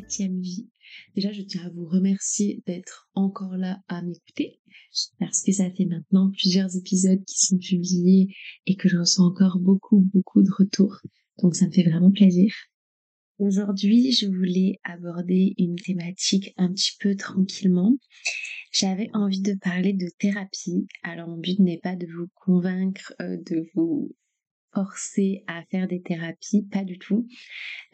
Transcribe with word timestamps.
7ème 0.00 0.40
vie. 0.40 0.68
Déjà, 1.14 1.32
je 1.32 1.42
tiens 1.42 1.66
à 1.66 1.70
vous 1.70 1.86
remercier 1.86 2.62
d'être 2.66 3.08
encore 3.14 3.56
là 3.56 3.80
à 3.88 4.02
m'écouter 4.02 4.60
parce 5.18 5.42
que 5.42 5.52
ça 5.52 5.70
fait 5.70 5.84
maintenant 5.84 6.30
plusieurs 6.30 6.74
épisodes 6.76 7.24
qui 7.24 7.38
sont 7.38 7.58
publiés 7.58 8.34
et 8.66 8.76
que 8.76 8.88
je 8.88 8.96
reçois 8.96 9.24
encore 9.24 9.58
beaucoup, 9.58 10.00
beaucoup 10.12 10.42
de 10.42 10.50
retours. 10.50 10.96
Donc 11.42 11.54
ça 11.54 11.66
me 11.66 11.72
fait 11.72 11.88
vraiment 11.88 12.10
plaisir. 12.10 12.52
Aujourd'hui, 13.38 14.12
je 14.12 14.26
voulais 14.26 14.80
aborder 14.82 15.54
une 15.58 15.76
thématique 15.76 16.52
un 16.56 16.72
petit 16.72 16.96
peu 16.98 17.14
tranquillement. 17.14 17.96
J'avais 18.72 19.10
envie 19.12 19.40
de 19.40 19.54
parler 19.54 19.92
de 19.92 20.08
thérapie. 20.18 20.88
Alors 21.04 21.28
mon 21.28 21.38
but 21.38 21.58
n'est 21.60 21.78
pas 21.78 21.94
de 21.94 22.06
vous 22.06 22.28
convaincre, 22.34 23.14
euh, 23.20 23.36
de 23.46 23.68
vous 23.74 24.14
forcer 24.78 25.42
à 25.48 25.64
faire 25.70 25.88
des 25.88 26.00
thérapies, 26.00 26.62
pas 26.70 26.84
du 26.84 26.98
tout. 26.98 27.26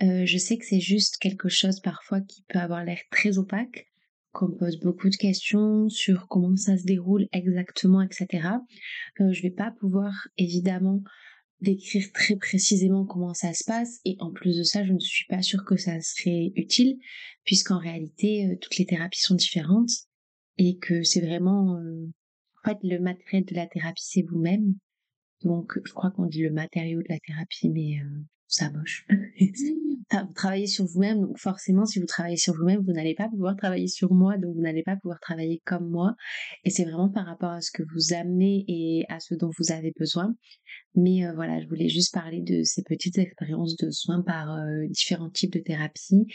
Euh, 0.02 0.26
je 0.26 0.36
sais 0.36 0.58
que 0.58 0.66
c'est 0.66 0.80
juste 0.80 1.16
quelque 1.16 1.48
chose 1.48 1.80
parfois 1.80 2.20
qui 2.20 2.44
peut 2.48 2.58
avoir 2.58 2.84
l'air 2.84 2.98
très 3.10 3.38
opaque, 3.38 3.86
qu'on 4.32 4.50
pose 4.50 4.78
beaucoup 4.80 5.08
de 5.08 5.16
questions 5.16 5.88
sur 5.88 6.28
comment 6.28 6.56
ça 6.56 6.76
se 6.76 6.84
déroule 6.84 7.26
exactement, 7.32 8.02
etc. 8.02 8.48
Euh, 9.20 9.32
je 9.32 9.42
vais 9.42 9.50
pas 9.50 9.70
pouvoir 9.80 10.12
évidemment 10.36 11.02
décrire 11.62 12.12
très 12.12 12.36
précisément 12.36 13.06
comment 13.06 13.32
ça 13.32 13.54
se 13.54 13.64
passe 13.64 14.00
et 14.04 14.16
en 14.18 14.30
plus 14.30 14.58
de 14.58 14.64
ça 14.64 14.84
je 14.84 14.92
ne 14.92 14.98
suis 14.98 15.24
pas 15.26 15.40
sûre 15.40 15.64
que 15.64 15.76
ça 15.76 15.98
serait 16.02 16.52
utile 16.56 16.98
puisqu'en 17.44 17.78
réalité 17.78 18.46
euh, 18.46 18.56
toutes 18.60 18.76
les 18.76 18.84
thérapies 18.84 19.22
sont 19.22 19.36
différentes 19.36 19.92
et 20.58 20.76
que 20.76 21.02
c'est 21.04 21.22
vraiment 21.22 21.78
en 21.78 22.68
fait 22.68 22.76
le 22.82 22.98
matériel 22.98 23.46
de 23.46 23.54
la 23.54 23.66
thérapie 23.66 24.04
c'est 24.04 24.26
vous-même 24.28 24.74
donc, 25.44 25.78
je 25.84 25.92
crois 25.92 26.10
qu'on 26.10 26.26
dit 26.26 26.42
le 26.42 26.50
matériau 26.50 27.00
de 27.00 27.08
la 27.08 27.18
thérapie, 27.18 27.68
mais 27.68 28.00
euh, 28.00 28.20
ça 28.46 28.70
moche. 28.70 29.06
vous 30.22 30.32
travaillez 30.34 30.66
sur 30.66 30.84
vous-même, 30.86 31.20
donc 31.20 31.38
forcément, 31.38 31.86
si 31.86 31.98
vous 31.98 32.06
travaillez 32.06 32.36
sur 32.36 32.54
vous-même, 32.54 32.82
vous 32.82 32.92
n'allez 32.92 33.14
pas 33.14 33.28
pouvoir 33.28 33.56
travailler 33.56 33.88
sur 33.88 34.12
moi, 34.12 34.38
donc 34.38 34.54
vous 34.54 34.60
n'allez 34.60 34.82
pas 34.82 34.96
pouvoir 34.96 35.18
travailler 35.20 35.60
comme 35.64 35.88
moi. 35.88 36.14
Et 36.64 36.70
c'est 36.70 36.84
vraiment 36.84 37.08
par 37.08 37.26
rapport 37.26 37.50
à 37.50 37.60
ce 37.60 37.70
que 37.72 37.82
vous 37.94 38.14
amenez 38.14 38.64
et 38.68 39.04
à 39.08 39.20
ce 39.20 39.34
dont 39.34 39.50
vous 39.58 39.72
avez 39.72 39.92
besoin. 39.98 40.34
Mais 40.94 41.26
euh, 41.26 41.32
voilà, 41.34 41.60
je 41.60 41.68
voulais 41.68 41.88
juste 41.88 42.14
parler 42.14 42.42
de 42.42 42.62
ces 42.62 42.82
petites 42.82 43.18
expériences 43.18 43.76
de 43.76 43.90
soins 43.90 44.22
par 44.22 44.54
euh, 44.54 44.86
différents 44.88 45.30
types 45.30 45.52
de 45.52 45.60
thérapies. 45.60 46.26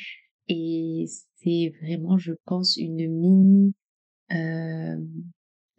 Et 0.47 1.05
c'est 1.35 1.73
vraiment, 1.81 2.17
je 2.17 2.33
pense, 2.45 2.75
une 2.75 3.07
mini 3.07 3.73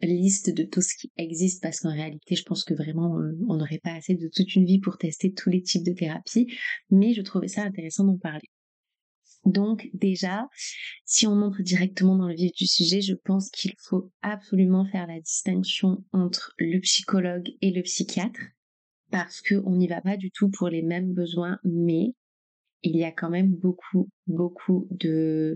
liste 0.07 0.53
de 0.53 0.63
tout 0.63 0.81
ce 0.81 0.95
qui 0.95 1.11
existe 1.17 1.61
parce 1.61 1.79
qu'en 1.79 1.93
réalité, 1.93 2.35
je 2.35 2.43
pense 2.43 2.63
que 2.63 2.73
vraiment, 2.73 3.19
euh, 3.19 3.37
on 3.47 3.57
n'aurait 3.57 3.81
pas 3.83 3.93
assez 3.93 4.15
de 4.15 4.29
toute 4.33 4.55
une 4.55 4.65
vie 4.65 4.79
pour 4.79 4.97
tester 4.97 5.33
tous 5.33 5.49
les 5.49 5.61
types 5.61 5.85
de 5.85 5.93
thérapies, 5.93 6.47
mais 6.89 7.13
je 7.13 7.21
trouvais 7.21 7.47
ça 7.47 7.63
intéressant 7.63 8.05
d'en 8.05 8.17
parler. 8.17 8.49
Donc 9.45 9.89
déjà, 9.93 10.47
si 11.05 11.25
on 11.25 11.41
entre 11.41 11.63
directement 11.63 12.15
dans 12.15 12.27
le 12.27 12.35
vif 12.35 12.51
du 12.53 12.67
sujet, 12.67 13.01
je 13.01 13.15
pense 13.15 13.49
qu'il 13.49 13.73
faut 13.79 14.11
absolument 14.21 14.85
faire 14.85 15.07
la 15.07 15.19
distinction 15.19 16.03
entre 16.11 16.53
le 16.59 16.79
psychologue 16.79 17.49
et 17.61 17.71
le 17.71 17.81
psychiatre 17.81 18.39
parce 19.09 19.41
qu'on 19.41 19.75
n'y 19.75 19.87
va 19.87 20.01
pas 20.01 20.15
du 20.15 20.31
tout 20.31 20.49
pour 20.49 20.69
les 20.69 20.83
mêmes 20.83 21.13
besoins, 21.13 21.59
mais 21.63 22.13
il 22.83 22.95
y 22.95 23.03
a 23.03 23.11
quand 23.11 23.29
même 23.29 23.53
beaucoup, 23.53 24.09
beaucoup 24.27 24.87
de 24.91 25.55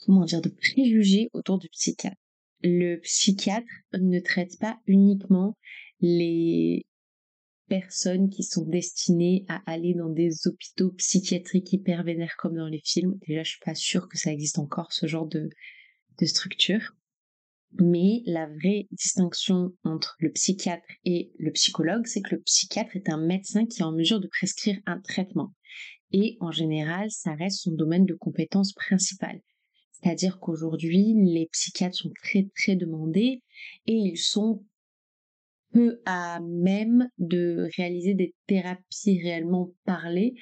comment 0.00 0.24
dire 0.24 0.40
de 0.40 0.48
préjugés 0.48 1.30
autour 1.32 1.58
du 1.58 1.68
psychiatre 1.68 2.19
le 2.62 2.96
psychiatre 2.96 3.66
ne 3.92 4.20
traite 4.20 4.58
pas 4.58 4.78
uniquement 4.86 5.56
les 6.00 6.86
personnes 7.68 8.30
qui 8.30 8.42
sont 8.42 8.66
destinées 8.66 9.44
à 9.48 9.62
aller 9.70 9.94
dans 9.94 10.08
des 10.08 10.46
hôpitaux 10.46 10.90
psychiatriques 10.92 11.72
hyper 11.72 12.02
vénères 12.02 12.36
comme 12.36 12.56
dans 12.56 12.66
les 12.66 12.82
films. 12.84 13.16
Déjà, 13.26 13.44
je 13.44 13.50
suis 13.50 13.64
pas 13.64 13.76
sûre 13.76 14.08
que 14.08 14.18
ça 14.18 14.32
existe 14.32 14.58
encore 14.58 14.92
ce 14.92 15.06
genre 15.06 15.26
de, 15.26 15.48
de 16.18 16.26
structure. 16.26 16.94
Mais 17.78 18.22
la 18.26 18.46
vraie 18.46 18.88
distinction 18.90 19.72
entre 19.84 20.16
le 20.18 20.32
psychiatre 20.32 20.88
et 21.04 21.30
le 21.38 21.52
psychologue, 21.52 22.06
c'est 22.06 22.20
que 22.20 22.34
le 22.34 22.40
psychiatre 22.42 22.96
est 22.96 23.08
un 23.08 23.24
médecin 23.24 23.64
qui 23.64 23.80
est 23.80 23.84
en 23.84 23.92
mesure 23.92 24.20
de 24.20 24.26
prescrire 24.26 24.80
un 24.86 25.00
traitement. 25.00 25.54
Et 26.12 26.36
en 26.40 26.50
général, 26.50 27.08
ça 27.12 27.34
reste 27.34 27.60
son 27.60 27.70
domaine 27.70 28.06
de 28.06 28.14
compétence 28.14 28.72
principale. 28.72 29.40
C'est-à-dire 30.02 30.38
qu'aujourd'hui, 30.40 31.14
les 31.14 31.48
psychiatres 31.52 31.96
sont 31.96 32.12
très 32.22 32.48
très 32.56 32.76
demandés 32.76 33.42
et 33.86 33.92
ils 33.92 34.18
sont 34.18 34.64
peu 35.72 36.00
à 36.04 36.40
même 36.40 37.08
de 37.18 37.68
réaliser 37.76 38.14
des 38.14 38.34
thérapies 38.46 39.20
réellement 39.22 39.72
parlées 39.84 40.34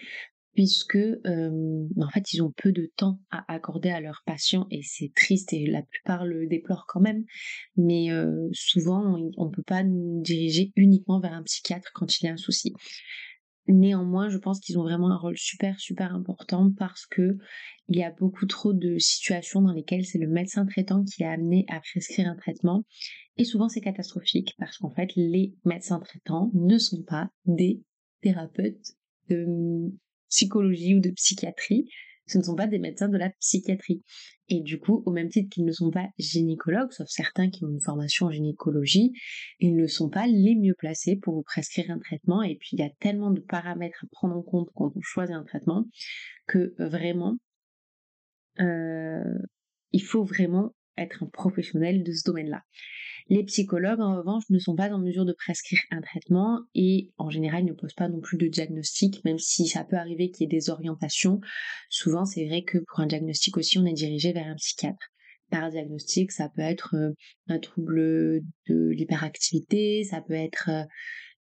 puisque 0.59 0.97
euh, 0.97 1.87
en 2.01 2.09
fait 2.13 2.33
ils 2.33 2.43
ont 2.43 2.53
peu 2.57 2.73
de 2.73 2.91
temps 2.97 3.21
à 3.31 3.45
accorder 3.53 3.91
à 3.91 4.01
leurs 4.01 4.23
patients 4.27 4.67
et 4.73 4.81
c'est 4.83 5.13
triste 5.15 5.53
et 5.53 5.67
la 5.67 5.83
plupart 5.83 6.25
le 6.25 6.49
déplorent 6.49 6.87
quand 6.89 7.01
même. 7.01 7.25
Mais 7.77 8.11
euh, 8.11 8.49
souvent 8.53 9.31
on 9.37 9.45
ne 9.45 9.51
peut 9.51 9.63
pas 9.63 9.85
nous 9.85 10.21
diriger 10.21 10.73
uniquement 10.75 11.21
vers 11.21 11.33
un 11.33 11.45
psychiatre 11.45 11.93
quand 11.95 12.21
il 12.21 12.25
y 12.25 12.29
a 12.29 12.33
un 12.33 12.39
souci 12.39 12.73
Néanmoins, 13.69 14.31
je 14.31 14.39
pense 14.39 14.61
qu'ils 14.61 14.79
ont 14.79 14.83
vraiment 14.83 15.11
un 15.11 15.17
rôle 15.17 15.37
super 15.37 15.79
super 15.79 16.15
important 16.15 16.73
parce 16.77 17.05
que 17.07 17.37
il 17.89 17.99
y 17.99 18.03
a 18.03 18.11
beaucoup 18.11 18.47
trop 18.47 18.73
de 18.73 18.99
situations 18.99 19.61
dans 19.61 19.73
lesquelles 19.73 20.07
c'est 20.07 20.19
le 20.19 20.27
médecin 20.27 20.65
traitant 20.65 21.05
qui 21.05 21.23
est 21.23 21.27
amené 21.27 21.67
à 21.69 21.81
prescrire 21.81 22.29
un 22.29 22.37
traitement 22.37 22.85
et 23.37 23.45
souvent 23.45 23.69
c'est 23.69 23.81
catastrophique 23.81 24.55
parce 24.59 24.79
qu'en 24.79 24.91
fait 24.91 25.11
les 25.17 25.55
médecins 25.65 26.01
traitants 26.01 26.51
ne 26.55 26.79
sont 26.79 27.03
pas 27.03 27.31
des 27.45 27.83
thérapeutes 28.23 28.95
de 29.29 29.93
psychologie 30.29 30.95
ou 30.95 31.01
de 31.01 31.11
psychiatrie, 31.11 31.89
ce 32.29 32.39
ne 32.39 32.43
sont 32.43 32.55
pas 32.55 32.67
des 32.67 32.79
médecins 32.79 33.09
de 33.09 33.17
la 33.17 33.31
psychiatrie. 33.31 34.03
Et 34.49 34.61
du 34.61 34.79
coup, 34.79 35.03
au 35.05 35.11
même 35.11 35.29
titre 35.29 35.51
qu'ils 35.51 35.65
ne 35.65 35.73
sont 35.73 35.91
pas 35.91 36.07
gynécologues, 36.19 36.93
sauf 36.93 37.09
certains 37.09 37.51
qui 37.51 37.65
ont 37.65 37.69
une 37.69 37.81
formation 37.81 38.27
en 38.27 38.31
gynécologie, 38.31 39.13
ils 39.61 39.77
ne 39.77 39.87
sont 39.87 40.09
pas 40.09 40.27
les 40.27 40.55
mieux 40.55 40.75
placés 40.79 41.17
pour 41.17 41.35
vous 41.35 41.43
prescrire 41.43 41.91
un 41.91 41.99
traitement. 41.99 42.43
Et 42.43 42.57
puis, 42.57 42.71
il 42.73 42.81
y 42.81 42.83
a 42.83 42.91
tellement 43.01 43.31
de 43.31 43.41
paramètres 43.41 44.05
à 44.05 44.09
prendre 44.11 44.37
en 44.37 44.43
compte 44.43 44.69
quand 44.75 44.93
on 44.95 45.01
choisit 45.01 45.35
un 45.35 45.45
traitement 45.45 45.87
que 46.47 46.75
vraiment, 46.79 47.37
euh, 48.61 49.35
il 49.93 50.03
faut 50.03 50.25
vraiment 50.25 50.73
être 50.99 51.23
un 51.23 51.27
professionnel 51.27 52.03
de 52.03 52.13
ce 52.13 52.25
domaine-là. 52.25 52.63
Les 53.31 53.45
psychologues, 53.45 54.01
en 54.01 54.17
revanche, 54.17 54.45
ne 54.49 54.59
sont 54.59 54.75
pas 54.75 54.91
en 54.91 54.99
mesure 54.99 55.27
de 55.27 55.35
prescrire 55.35 55.81
un 55.91 56.01
traitement 56.01 56.63
et 56.75 57.11
en 57.19 57.29
général 57.29 57.65
ne 57.65 57.75
posent 57.75 57.95
pas 57.95 58.09
non 58.09 58.21
plus 58.21 58.39
de 58.39 58.49
diagnostic, 58.49 59.23
même 59.25 59.39
si 59.39 59.67
ça 59.67 59.85
peut 59.85 59.97
arriver 59.97 60.31
qu'il 60.31 60.45
y 60.45 60.45
ait 60.45 60.59
des 60.59 60.71
orientations. 60.71 61.41
Souvent, 61.91 62.25
c'est 62.25 62.47
vrai 62.47 62.63
que 62.63 62.79
pour 62.79 63.01
un 63.01 63.07
diagnostic 63.07 63.59
aussi, 63.59 63.79
on 63.79 63.85
est 63.85 63.93
dirigé 63.93 64.33
vers 64.33 64.47
un 64.47 64.55
psychiatre. 64.55 65.13
Par 65.51 65.71
diagnostic, 65.71 66.33
ça 66.33 66.49
peut 66.49 66.63
être 66.63 66.95
euh, 66.95 67.13
un 67.49 67.59
trouble 67.59 68.43
de 68.69 68.89
l'hyperactivité, 68.91 70.05
ça 70.05 70.23
peut 70.23 70.35
être 70.35 70.71
euh, 70.71 70.85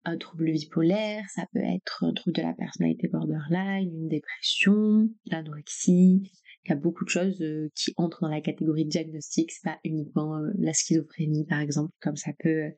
un 0.04 0.16
trouble 0.16 0.52
bipolaire, 0.52 1.24
ça 1.34 1.46
peut 1.52 1.62
être 1.62 2.04
un 2.04 2.12
trouble 2.12 2.36
de 2.36 2.42
la 2.42 2.54
personnalité 2.54 3.08
borderline, 3.08 3.90
une 3.94 4.08
dépression, 4.08 5.08
l'anorexie, 5.26 6.30
il 6.64 6.70
y 6.70 6.72
a 6.72 6.76
beaucoup 6.76 7.04
de 7.04 7.10
choses 7.10 7.40
euh, 7.42 7.70
qui 7.74 7.92
entrent 7.96 8.22
dans 8.22 8.28
la 8.28 8.40
catégorie 8.40 8.86
diagnostic, 8.86 9.50
c'est 9.52 9.64
pas 9.64 9.78
uniquement 9.84 10.38
euh, 10.38 10.50
la 10.58 10.72
schizophrénie 10.72 11.44
par 11.44 11.60
exemple, 11.60 11.92
comme 12.00 12.16
ça 12.16 12.32
peut 12.38 12.48
euh, 12.48 12.70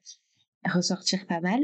ressortir 0.72 1.26
pas 1.26 1.40
mal. 1.40 1.60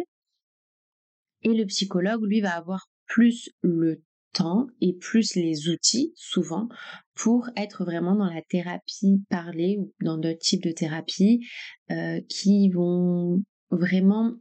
Et 1.43 1.55
le 1.55 1.67
psychologue, 1.67 2.23
lui, 2.25 2.41
va 2.41 2.57
avoir 2.57 2.89
plus 3.07 3.51
le 3.63 4.03
temps 4.33 4.69
et 4.81 4.95
plus 4.95 5.35
les 5.35 5.69
outils, 5.69 6.13
souvent, 6.15 6.69
pour 7.15 7.51
être 7.57 7.85
vraiment 7.85 8.15
dans 8.15 8.33
la 8.33 8.43
thérapie 8.43 9.25
parlée 9.29 9.77
ou 9.79 9.93
dans 10.03 10.19
d'autres 10.19 10.39
types 10.39 10.63
de 10.63 10.71
thérapies 10.71 11.45
qui 12.29 12.71
vont 12.71 13.43
vraiment 13.71 14.37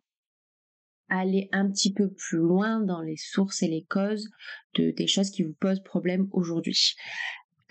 aller 1.09 1.49
un 1.51 1.69
petit 1.69 1.91
peu 1.91 2.09
plus 2.09 2.37
loin 2.37 2.79
dans 2.79 3.01
les 3.01 3.17
sources 3.17 3.63
et 3.63 3.67
les 3.67 3.83
causes 3.83 4.29
de, 4.75 4.91
des 4.91 5.07
choses 5.07 5.31
qui 5.31 5.43
vous 5.43 5.55
posent 5.59 5.83
problème 5.83 6.29
aujourd'hui 6.31 6.95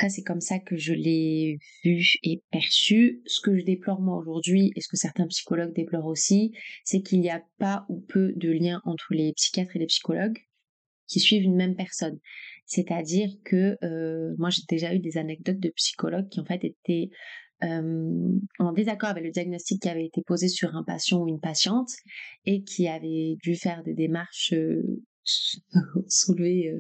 c'est 0.08 0.23
comme 0.23 0.41
ça 0.41 0.58
que 0.58 0.76
je 0.76 0.93
l'ai 0.93 1.58
vu 1.85 2.14
et 2.23 2.43
perçu. 2.50 3.23
Ce 3.26 3.41
que 3.41 3.56
je 3.56 3.64
déplore 3.64 4.00
moi 4.00 4.17
aujourd'hui, 4.17 4.73
et 4.76 4.81
ce 4.81 4.88
que 4.88 4.97
certains 4.97 5.26
psychologues 5.26 5.75
déplorent 5.75 6.06
aussi, 6.06 6.52
c'est 6.85 7.02
qu'il 7.02 7.20
n'y 7.20 7.31
a 7.31 7.43
pas 7.58 7.85
ou 7.88 8.00
peu 8.00 8.32
de 8.37 8.50
lien 8.50 8.81
entre 8.85 9.12
les 9.14 9.32
psychiatres 9.32 9.76
et 9.76 9.81
les 9.81 9.87
psychologues 9.87 10.38
qui 11.06 11.20
suivent 11.20 11.43
une 11.43 11.56
même 11.56 11.75
personne. 11.75 12.19
C'est-à-dire 12.67 13.31
que 13.44 13.76
euh, 13.82 14.35
moi 14.38 14.49
j'ai 14.50 14.62
déjà 14.69 14.94
eu 14.94 15.00
des 15.00 15.19
anecdotes 15.19 15.58
de 15.58 15.70
psychologues 15.70 16.29
qui 16.29 16.41
en 16.41 16.44
fait 16.44 16.64
étaient 16.64 17.11
euh, 17.64 18.38
en 18.58 18.73
désaccord 18.73 19.11
avec 19.11 19.25
le 19.25 19.31
diagnostic 19.31 19.82
qui 19.82 19.88
avait 19.88 20.06
été 20.06 20.23
posé 20.23 20.49
sur 20.49 20.76
un 20.76 20.85
patient 20.85 21.20
ou 21.20 21.29
une 21.29 21.41
patiente 21.41 21.91
et 22.47 22.62
qui 22.62 22.87
avaient 22.87 23.37
dû 23.43 23.56
faire 23.56 23.82
des 23.82 23.94
démarches 23.94 24.55
euh, 24.55 25.02
soulever 26.08 26.73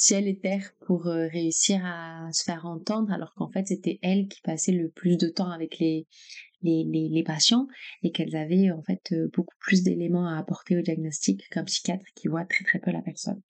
ciel 0.00 0.26
et 0.26 0.38
terre 0.38 0.72
pour 0.86 1.08
euh, 1.08 1.28
réussir 1.28 1.84
à 1.84 2.26
se 2.32 2.42
faire 2.42 2.64
entendre 2.64 3.12
alors 3.12 3.34
qu'en 3.34 3.50
fait 3.50 3.66
c'était 3.66 3.98
elle 4.00 4.28
qui 4.28 4.40
passait 4.40 4.72
le 4.72 4.88
plus 4.88 5.18
de 5.18 5.28
temps 5.28 5.50
avec 5.50 5.78
les, 5.78 6.06
les, 6.62 6.84
les, 6.84 7.22
patients 7.22 7.66
et 8.02 8.10
qu'elles 8.10 8.34
avaient 8.34 8.70
en 8.70 8.82
fait 8.82 9.12
euh, 9.12 9.28
beaucoup 9.34 9.54
plus 9.60 9.82
d'éléments 9.82 10.26
à 10.26 10.38
apporter 10.38 10.78
au 10.78 10.80
diagnostic 10.80 11.46
qu'un 11.50 11.64
psychiatre 11.64 12.06
qui 12.14 12.28
voit 12.28 12.46
très 12.46 12.64
très 12.64 12.78
peu 12.78 12.90
la 12.90 13.02
personne. 13.02 13.42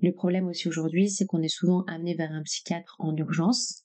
Le 0.00 0.12
problème 0.12 0.48
aussi 0.48 0.68
aujourd'hui, 0.68 1.08
c'est 1.08 1.24
qu'on 1.24 1.40
est 1.40 1.48
souvent 1.48 1.82
amené 1.84 2.14
vers 2.14 2.30
un 2.30 2.42
psychiatre 2.42 2.96
en 2.98 3.16
urgence. 3.16 3.84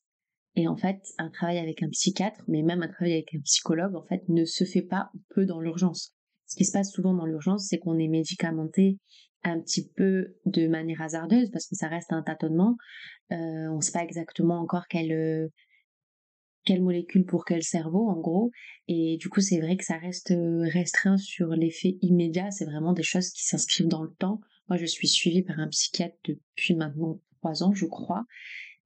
Et 0.57 0.67
en 0.67 0.75
fait, 0.75 0.99
un 1.17 1.29
travail 1.29 1.59
avec 1.59 1.81
un 1.81 1.87
psychiatre, 1.87 2.43
mais 2.49 2.61
même 2.61 2.83
un 2.83 2.89
travail 2.89 3.13
avec 3.13 3.33
un 3.33 3.39
psychologue, 3.39 3.95
en 3.95 4.03
fait, 4.03 4.27
ne 4.27 4.43
se 4.43 4.65
fait 4.65 4.81
pas 4.81 5.09
peu 5.29 5.45
dans 5.45 5.61
l'urgence. 5.61 6.13
Ce 6.45 6.57
qui 6.57 6.65
se 6.65 6.73
passe 6.73 6.91
souvent 6.91 7.13
dans 7.13 7.25
l'urgence, 7.25 7.67
c'est 7.69 7.79
qu'on 7.79 7.97
est 7.97 8.09
médicamenté 8.09 8.97
un 9.43 9.59
petit 9.59 9.87
peu 9.89 10.35
de 10.45 10.67
manière 10.67 11.01
hasardeuse 11.01 11.49
parce 11.51 11.67
que 11.67 11.75
ça 11.75 11.87
reste 11.87 12.13
un 12.13 12.21
tâtonnement. 12.21 12.77
Euh, 13.31 13.67
on 13.69 13.77
ne 13.77 13.81
sait 13.81 13.91
pas 13.91 14.03
exactement 14.03 14.59
encore 14.59 14.87
quelle, 14.87 15.49
quelle 16.65 16.81
molécule 16.81 17.25
pour 17.25 17.45
quel 17.45 17.63
cerveau, 17.63 18.09
en 18.09 18.19
gros. 18.19 18.51
Et 18.87 19.17
du 19.17 19.29
coup, 19.29 19.41
c'est 19.41 19.59
vrai 19.59 19.77
que 19.77 19.85
ça 19.85 19.97
reste 19.97 20.33
restreint 20.35 21.17
sur 21.17 21.47
l'effet 21.49 21.97
immédiat. 22.01 22.51
C'est 22.51 22.65
vraiment 22.65 22.93
des 22.93 23.03
choses 23.03 23.29
qui 23.29 23.43
s'inscrivent 23.43 23.87
dans 23.87 24.03
le 24.03 24.13
temps. 24.13 24.41
Moi, 24.69 24.77
je 24.77 24.85
suis 24.85 25.07
suivie 25.07 25.43
par 25.43 25.59
un 25.59 25.67
psychiatre 25.67 26.17
depuis 26.25 26.75
maintenant 26.75 27.19
trois 27.39 27.63
ans, 27.63 27.73
je 27.73 27.85
crois. 27.85 28.25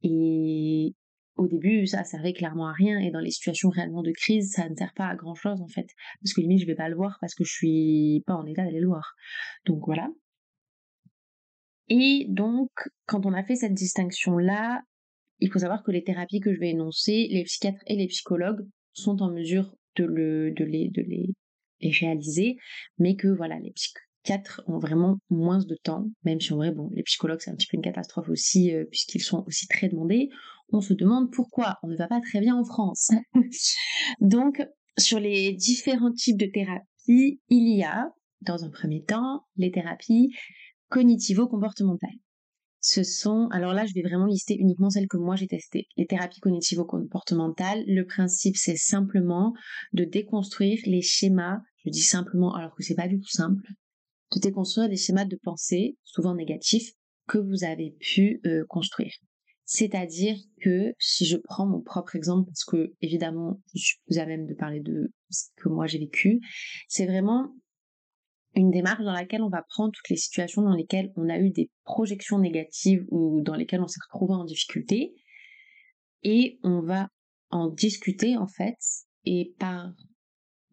Et 0.03 0.95
au 1.37 1.47
début, 1.47 1.85
ça 1.85 2.03
servait 2.03 2.33
clairement 2.33 2.67
à 2.67 2.73
rien. 2.73 2.99
Et 2.99 3.11
dans 3.11 3.19
les 3.19 3.31
situations 3.31 3.69
réellement 3.69 4.03
de 4.03 4.11
crise, 4.11 4.51
ça 4.51 4.69
ne 4.69 4.75
sert 4.75 4.93
pas 4.93 5.07
à 5.07 5.15
grand 5.15 5.35
chose, 5.35 5.61
en 5.61 5.67
fait. 5.67 5.87
Parce 6.21 6.33
que 6.33 6.41
limite, 6.41 6.61
je 6.61 6.65
vais 6.65 6.75
pas 6.75 6.89
le 6.89 6.95
voir 6.95 7.17
parce 7.19 7.35
que 7.35 7.43
je 7.43 7.51
suis 7.51 8.23
pas 8.25 8.35
en 8.35 8.45
état 8.45 8.63
d'aller 8.63 8.79
le 8.79 8.87
voir. 8.87 9.15
Donc 9.65 9.85
voilà. 9.85 10.09
Et 11.89 12.25
donc, 12.29 12.69
quand 13.05 13.25
on 13.25 13.33
a 13.33 13.43
fait 13.43 13.55
cette 13.55 13.73
distinction-là, 13.73 14.81
il 15.39 15.51
faut 15.51 15.59
savoir 15.59 15.83
que 15.83 15.91
les 15.91 16.03
thérapies 16.03 16.39
que 16.39 16.53
je 16.53 16.59
vais 16.59 16.69
énoncer, 16.69 17.27
les 17.29 17.43
psychiatres 17.43 17.83
et 17.87 17.95
les 17.95 18.07
psychologues 18.07 18.67
sont 18.93 19.21
en 19.21 19.31
mesure 19.31 19.75
de, 19.97 20.05
le, 20.05 20.51
de, 20.51 20.63
les, 20.63 20.89
de 20.89 21.01
les, 21.01 21.33
réaliser, 21.91 22.57
mais 22.97 23.15
que 23.15 23.27
voilà, 23.27 23.59
les 23.59 23.71
psychiatres 23.71 24.63
ont 24.67 24.79
vraiment 24.79 25.19
moins 25.29 25.59
de 25.59 25.75
temps, 25.83 26.07
même 26.23 26.39
si 26.39 26.53
en 26.53 26.57
vrai, 26.57 26.71
bon, 26.71 26.89
les 26.93 27.03
psychologues, 27.03 27.41
c'est 27.41 27.51
un 27.51 27.55
petit 27.55 27.67
peu 27.67 27.77
une 27.77 27.83
catastrophe 27.83 28.29
aussi, 28.29 28.73
euh, 28.73 28.85
puisqu'ils 28.89 29.21
sont 29.21 29.43
aussi 29.45 29.67
très 29.67 29.89
demandés. 29.89 30.29
On 30.69 30.81
se 30.81 30.93
demande 30.93 31.31
pourquoi 31.31 31.77
on 31.83 31.87
ne 31.87 31.95
va 31.95 32.07
pas 32.07 32.21
très 32.21 32.39
bien 32.39 32.55
en 32.55 32.63
France. 32.63 33.11
Donc, 34.19 34.65
sur 34.97 35.19
les 35.19 35.53
différents 35.53 36.11
types 36.11 36.37
de 36.37 36.47
thérapies, 36.47 37.39
il 37.49 37.77
y 37.77 37.83
a, 37.83 38.09
dans 38.41 38.63
un 38.63 38.71
premier 38.71 39.03
temps, 39.03 39.45
les 39.57 39.71
thérapies 39.71 40.31
cognitivo-comportementales 40.89 42.19
ce 42.85 43.01
sont, 43.01 43.47
alors 43.49 43.73
là, 43.73 43.87
je 43.87 43.93
vais 43.95 44.03
vraiment 44.03 44.27
lister 44.27 44.55
uniquement 44.59 44.91
celles 44.91 45.07
que 45.07 45.17
moi 45.17 45.35
j'ai 45.35 45.47
testées. 45.47 45.87
Les 45.97 46.05
thérapies 46.05 46.39
cognitivo-comportementales, 46.39 47.83
le 47.87 48.05
principe, 48.05 48.55
c'est 48.57 48.77
simplement 48.77 49.53
de 49.93 50.03
déconstruire 50.03 50.79
les 50.85 51.01
schémas, 51.01 51.61
je 51.83 51.89
dis 51.89 52.03
simplement 52.03 52.53
alors 52.53 52.75
que 52.75 52.83
c'est 52.83 52.93
pas 52.93 53.07
du 53.07 53.19
tout 53.19 53.27
simple, 53.27 53.67
de 54.35 54.39
déconstruire 54.39 54.87
les 54.87 54.97
schémas 54.97 55.25
de 55.25 55.35
pensée, 55.41 55.97
souvent 56.03 56.35
négatifs, 56.35 56.91
que 57.27 57.39
vous 57.39 57.63
avez 57.63 57.95
pu 57.99 58.39
euh, 58.45 58.63
construire. 58.69 59.13
C'est-à-dire 59.63 60.37
que 60.61 60.93
si 60.99 61.25
je 61.25 61.37
prends 61.37 61.65
mon 61.65 61.81
propre 61.81 62.15
exemple, 62.15 62.45
parce 62.45 62.65
que 62.65 62.93
évidemment, 63.01 63.59
je 63.73 63.83
suis 63.83 63.97
plus 64.05 64.19
à 64.19 64.27
même 64.27 64.45
de 64.45 64.53
parler 64.53 64.79
de 64.79 65.11
ce 65.31 65.45
que 65.57 65.69
moi 65.69 65.87
j'ai 65.87 65.97
vécu, 65.97 66.39
c'est 66.87 67.07
vraiment 67.07 67.51
une 68.55 68.71
démarche 68.71 69.03
dans 69.03 69.11
laquelle 69.11 69.41
on 69.41 69.49
va 69.49 69.63
prendre 69.69 69.91
toutes 69.91 70.09
les 70.09 70.15
situations 70.17 70.61
dans 70.61 70.75
lesquelles 70.75 71.11
on 71.15 71.29
a 71.29 71.37
eu 71.37 71.51
des 71.51 71.69
projections 71.83 72.39
négatives 72.39 73.05
ou 73.09 73.41
dans 73.41 73.55
lesquelles 73.55 73.81
on 73.81 73.87
s'est 73.87 73.99
retrouvé 74.09 74.33
en 74.33 74.45
difficulté. 74.45 75.13
Et 76.23 76.59
on 76.63 76.81
va 76.81 77.09
en 77.51 77.69
discuter 77.69 78.37
en 78.37 78.47
fait. 78.47 78.77
Et 79.25 79.53
par 79.59 79.93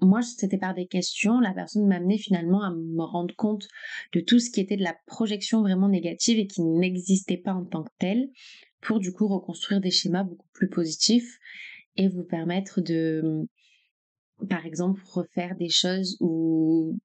moi 0.00 0.23
c'était 0.23 0.58
par 0.58 0.75
des 0.75 0.87
questions. 0.87 1.40
La 1.40 1.52
personne 1.52 1.87
m'a 1.87 1.96
amené 1.96 2.19
finalement 2.19 2.62
à 2.62 2.70
me 2.70 3.02
rendre 3.02 3.34
compte 3.37 3.67
de 4.12 4.20
tout 4.20 4.38
ce 4.38 4.50
qui 4.50 4.61
était 4.61 4.76
de 4.76 4.85
la 4.85 4.96
projection 5.06 5.61
vraiment 5.62 5.88
négative 5.88 6.38
et 6.38 6.46
qui 6.46 6.62
n'existait 6.62 7.37
pas 7.37 7.55
en 7.55 7.64
tant 7.64 7.82
que 7.82 7.93
telle 7.99 8.28
pour 8.81 8.99
du 8.99 9.12
coup 9.12 9.28
reconstruire 9.28 9.81
des 9.81 9.90
schémas 9.90 10.25
beaucoup 10.25 10.49
plus 10.52 10.69
positifs 10.69 11.38
et 11.96 12.08
vous 12.08 12.25
permettre 12.25 12.81
de 12.81 13.46
par 14.49 14.67
exemple 14.67 15.00
refaire 15.05 15.56
des 15.56 15.69
choses 15.69 16.17
ou 16.20 16.99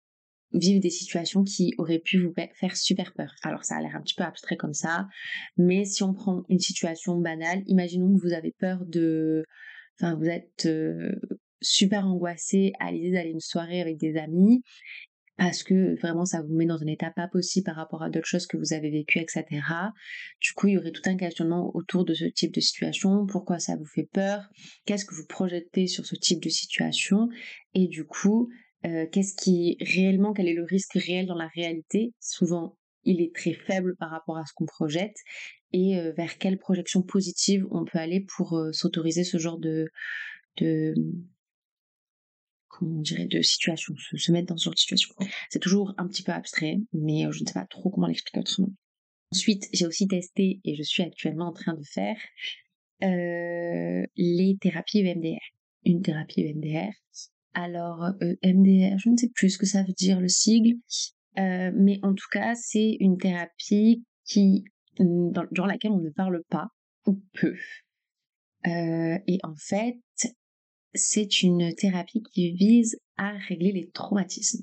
vivre 0.53 0.81
des 0.81 0.89
situations 0.89 1.43
qui 1.43 1.73
auraient 1.77 1.99
pu 1.99 2.23
vous 2.23 2.33
faire 2.53 2.75
super 2.75 3.13
peur. 3.13 3.33
Alors 3.43 3.63
ça 3.63 3.77
a 3.77 3.81
l'air 3.81 3.95
un 3.95 4.01
petit 4.01 4.15
peu 4.15 4.23
abstrait 4.23 4.57
comme 4.57 4.73
ça, 4.73 5.07
mais 5.57 5.85
si 5.85 6.03
on 6.03 6.13
prend 6.13 6.43
une 6.49 6.59
situation 6.59 7.17
banale, 7.19 7.63
imaginons 7.67 8.15
que 8.15 8.21
vous 8.21 8.33
avez 8.33 8.53
peur 8.57 8.85
de... 8.85 9.43
Enfin, 9.99 10.15
vous 10.15 10.27
êtes 10.27 10.65
euh, 10.67 11.11
super 11.61 12.05
angoissé 12.05 12.71
à 12.79 12.91
l'idée 12.91 13.11
d'aller 13.11 13.31
une 13.31 13.39
soirée 13.39 13.81
avec 13.81 13.97
des 13.97 14.15
amis 14.15 14.61
parce 15.37 15.63
que 15.63 15.99
vraiment 16.01 16.25
ça 16.25 16.41
vous 16.41 16.53
met 16.55 16.65
dans 16.65 16.81
un 16.81 16.87
état 16.87 17.11
pas 17.11 17.27
possible 17.27 17.65
par 17.65 17.75
rapport 17.75 18.01
à 18.01 18.09
d'autres 18.09 18.27
choses 18.27 18.47
que 18.47 18.57
vous 18.57 18.73
avez 18.73 18.89
vécues, 18.89 19.19
etc. 19.19 19.45
Du 20.41 20.53
coup, 20.53 20.67
il 20.67 20.73
y 20.73 20.77
aurait 20.77 20.91
tout 20.91 21.03
un 21.05 21.15
questionnement 21.15 21.71
autour 21.75 22.05
de 22.05 22.13
ce 22.13 22.25
type 22.25 22.53
de 22.53 22.59
situation, 22.59 23.25
pourquoi 23.27 23.59
ça 23.59 23.75
vous 23.75 23.85
fait 23.85 24.09
peur, 24.11 24.49
qu'est-ce 24.85 25.05
que 25.05 25.15
vous 25.15 25.27
projetez 25.27 25.87
sur 25.87 26.05
ce 26.05 26.15
type 26.15 26.41
de 26.41 26.49
situation, 26.49 27.29
et 27.75 27.87
du 27.87 28.03
coup, 28.03 28.49
euh, 28.85 29.05
qu'est-ce 29.11 29.35
qui 29.35 29.77
réellement, 29.81 30.33
quel 30.33 30.47
est 30.47 30.53
le 30.53 30.63
risque 30.63 30.93
réel 30.93 31.25
dans 31.25 31.35
la 31.35 31.47
réalité? 31.47 32.13
Souvent, 32.19 32.77
il 33.03 33.21
est 33.21 33.33
très 33.33 33.53
faible 33.53 33.95
par 33.95 34.11
rapport 34.11 34.37
à 34.37 34.45
ce 34.45 34.53
qu'on 34.53 34.65
projette 34.65 35.15
et 35.73 35.97
euh, 35.97 36.11
vers 36.13 36.37
quelle 36.37 36.57
projection 36.57 37.01
positive 37.01 37.65
on 37.71 37.85
peut 37.85 37.97
aller 37.97 38.25
pour 38.35 38.57
euh, 38.57 38.71
s'autoriser 38.71 39.23
ce 39.23 39.37
genre 39.37 39.57
de, 39.57 39.89
de 40.57 40.93
comment 42.67 42.97
on 42.97 43.01
dirait 43.01 43.25
de 43.25 43.41
situation, 43.41 43.95
se, 43.97 44.31
mettre 44.31 44.47
dans 44.47 44.57
ce 44.57 44.65
genre 44.65 44.73
de 44.73 44.79
situation? 44.79 45.15
C'est 45.49 45.59
toujours 45.59 45.93
un 45.97 46.07
petit 46.07 46.23
peu 46.23 46.31
abstrait, 46.31 46.77
mais 46.93 47.23
je 47.31 47.41
ne 47.41 47.47
sais 47.47 47.53
pas 47.53 47.65
trop 47.65 47.89
comment 47.89 48.07
l'expliquer 48.07 48.39
autrement. 48.39 48.71
Ensuite, 49.33 49.67
j'ai 49.73 49.87
aussi 49.87 50.07
testé 50.07 50.61
et 50.63 50.75
je 50.75 50.83
suis 50.83 51.03
actuellement 51.03 51.47
en 51.47 51.53
train 51.53 51.73
de 51.73 51.83
faire 51.83 52.17
les 53.01 54.57
thérapies 54.61 54.99
EMDR. 54.99 55.39
Une 55.85 56.01
thérapie 56.01 56.41
EMDR 56.41 56.93
alors, 57.57 58.03
euh, 58.21 58.35
MDR, 58.43 58.99
je 58.99 59.09
ne 59.09 59.17
sais 59.17 59.29
plus 59.33 59.49
ce 59.49 59.57
que 59.57 59.65
ça 59.65 59.81
veut 59.81 59.93
dire 59.93 60.19
le 60.19 60.27
sigle, 60.27 60.75
euh, 61.39 61.71
mais 61.73 61.99
en 62.03 62.13
tout 62.13 62.27
cas, 62.31 62.53
c'est 62.53 62.97
une 62.99 63.17
thérapie 63.17 64.05
qui, 64.25 64.63
dans, 64.99 65.43
dans, 65.51 65.65
laquelle 65.65 65.91
on 65.91 66.01
ne 66.01 66.11
parle 66.11 66.43
pas 66.51 66.67
ou 67.07 67.19
peu. 67.33 67.55
Euh, 68.67 69.17
et 69.25 69.39
en 69.41 69.55
fait, 69.55 69.97
c'est 70.93 71.41
une 71.41 71.73
thérapie 71.73 72.21
qui 72.31 72.51
vise 72.51 72.99
à 73.17 73.31
régler 73.31 73.71
les 73.71 73.89
traumatismes. 73.89 74.61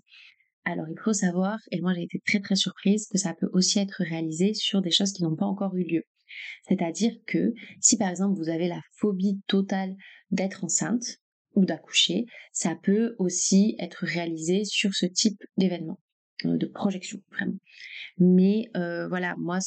Alors, 0.64 0.86
il 0.88 0.98
faut 1.02 1.12
savoir, 1.12 1.58
et 1.72 1.80
moi 1.80 1.94
j'ai 1.94 2.04
été 2.04 2.22
très 2.24 2.38
très 2.38 2.54
surprise, 2.54 3.08
que 3.10 3.18
ça 3.18 3.34
peut 3.34 3.50
aussi 3.52 3.80
être 3.80 4.04
réalisé 4.04 4.54
sur 4.54 4.82
des 4.82 4.92
choses 4.92 5.12
qui 5.12 5.24
n'ont 5.24 5.34
pas 5.34 5.46
encore 5.46 5.74
eu 5.74 5.82
lieu. 5.82 6.04
C'est-à-dire 6.68 7.12
que 7.26 7.54
si 7.80 7.96
par 7.96 8.08
exemple 8.08 8.38
vous 8.38 8.50
avez 8.50 8.68
la 8.68 8.80
phobie 8.92 9.40
totale 9.48 9.96
d'être 10.30 10.62
enceinte, 10.62 11.18
ou 11.54 11.64
d'accoucher, 11.64 12.26
ça 12.52 12.76
peut 12.82 13.14
aussi 13.18 13.76
être 13.78 14.04
réalisé 14.04 14.64
sur 14.64 14.94
ce 14.94 15.06
type 15.06 15.42
d'événement, 15.56 16.00
euh, 16.44 16.56
de 16.56 16.66
projection, 16.66 17.20
vraiment. 17.32 17.58
Mais 18.18 18.70
euh, 18.76 19.08
voilà, 19.08 19.34
moi, 19.38 19.58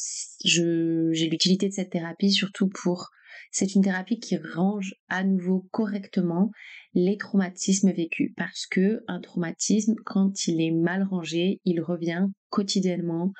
j'ai 0.44 1.28
l'utilité 1.30 1.68
de 1.68 1.74
cette 1.74 1.90
thérapie 1.90 2.32
surtout 2.32 2.68
pour... 2.68 3.08
C'est 3.50 3.74
une 3.74 3.82
thérapie 3.82 4.18
qui 4.18 4.36
range 4.36 4.94
à 5.08 5.24
nouveau 5.24 5.66
correctement 5.70 6.50
les 6.92 7.16
traumatismes 7.16 7.92
vécus 7.92 8.32
parce 8.36 8.66
que 8.66 9.02
un 9.06 9.20
traumatisme, 9.20 9.94
quand 10.04 10.46
il 10.46 10.60
est 10.60 10.70
mal 10.70 11.02
rangé, 11.04 11.60
il 11.64 11.80
revient 11.80 12.26
quotidiennement 12.50 13.32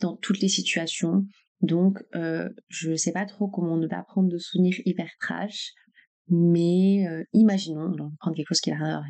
dans 0.00 0.16
toutes 0.16 0.40
les 0.40 0.48
situations. 0.48 1.24
Donc, 1.60 2.02
euh, 2.14 2.50
je 2.68 2.94
sais 2.94 3.12
pas 3.12 3.24
trop 3.24 3.48
comment 3.48 3.76
ne 3.76 3.86
pas 3.86 4.02
prendre 4.02 4.28
de 4.28 4.38
souvenirs 4.38 4.76
hyper 4.84 5.10
trash 5.20 5.72
mais 6.28 7.06
euh, 7.08 7.24
imaginons, 7.32 7.92
on 7.92 8.04
va 8.04 8.10
prendre 8.18 8.36
quelque 8.36 8.48
chose 8.48 8.60
qui 8.60 8.70
a 8.70 9.02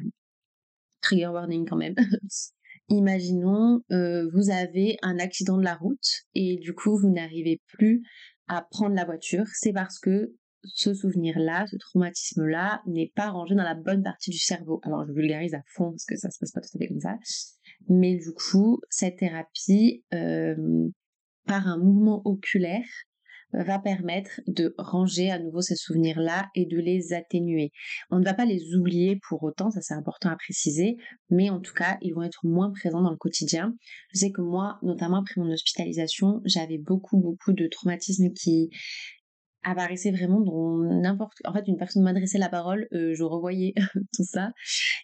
trigger 1.01 1.29
warning 1.29 1.67
quand 1.69 1.77
même. 1.77 1.95
imaginons, 2.89 3.83
euh, 3.93 4.29
vous 4.33 4.51
avez 4.51 4.97
un 5.03 5.19
accident 5.19 5.57
de 5.59 5.65
la 5.65 5.75
route 5.75 6.25
et 6.35 6.57
du 6.57 6.75
coup 6.75 6.99
vous 6.99 7.11
n'arrivez 7.11 7.61
plus 7.69 8.03
à 8.49 8.63
prendre 8.63 8.95
la 8.95 9.05
voiture. 9.05 9.45
C'est 9.53 9.73
parce 9.73 9.99
que 9.99 10.35
ce 10.65 10.95
souvenir-là, 10.95 11.67
ce 11.67 11.77
traumatisme-là 11.77 12.83
n'est 12.87 13.13
pas 13.15 13.31
rangé 13.31 13.55
dans 13.55 13.65
la 13.65 13.75
bonne 13.75 14.03
partie 14.03 14.31
du 14.31 14.39
cerveau. 14.39 14.81
Alors 14.83 15.07
je 15.07 15.13
vulgarise 15.13 15.55
à 15.55 15.63
fond 15.75 15.91
parce 15.91 16.07
que 16.07 16.17
ça 16.17 16.31
se 16.31 16.39
passe 16.39 16.53
pas 16.53 16.61
tout 16.61 16.77
à 16.77 16.79
fait 16.79 16.89
comme 16.89 17.01
ça. 17.01 17.17
Mais 17.89 18.17
du 18.17 18.33
coup, 18.33 18.81
cette 18.89 19.19
thérapie, 19.19 20.05
euh, 20.15 20.89
par 21.47 21.69
un 21.69 21.79
mouvement 21.79 22.23
oculaire, 22.25 22.87
va 23.63 23.79
permettre 23.79 24.41
de 24.47 24.75
ranger 24.79 25.31
à 25.31 25.39
nouveau 25.39 25.61
ces 25.61 25.77
souvenirs-là 25.77 26.49
et 26.55 26.67
de 26.67 26.79
les 26.79 27.13
atténuer. 27.13 27.71
On 28.11 28.19
ne 28.19 28.25
va 28.25 28.35
pas 28.35 28.45
les 28.45 28.75
oublier 28.75 29.21
pour 29.29 29.43
autant, 29.43 29.71
ça 29.71 29.81
c'est 29.81 29.95
important 29.95 30.31
à 30.31 30.37
préciser, 30.37 30.97
mais 31.31 31.51
en 31.51 31.61
tout 31.61 31.75
cas, 31.75 31.99
ils 32.03 32.13
vont 32.13 32.23
être 32.23 32.41
moins 32.45 32.71
présents 32.71 33.03
dans 33.03 33.11
le 33.11 33.17
quotidien. 33.17 33.75
Je 34.13 34.21
sais 34.21 34.33
que 34.33 34.41
moi, 34.41 34.79
notamment 34.83 35.21
après 35.21 35.41
mon 35.41 35.51
hospitalisation, 35.51 36.41
j'avais 36.45 36.79
beaucoup, 36.79 37.19
beaucoup 37.19 37.53
de 37.53 37.67
traumatismes 37.67 38.33
qui 38.33 38.71
apparaissait 39.65 40.11
vraiment 40.11 40.41
dans 40.41 40.79
n'importe 40.79 41.39
en 41.45 41.53
fait 41.53 41.67
une 41.67 41.77
personne 41.77 42.03
m'adressait 42.03 42.39
la 42.39 42.49
parole 42.49 42.87
euh, 42.93 43.15
je 43.15 43.23
revoyais 43.23 43.75
tout 44.15 44.25
ça. 44.25 44.53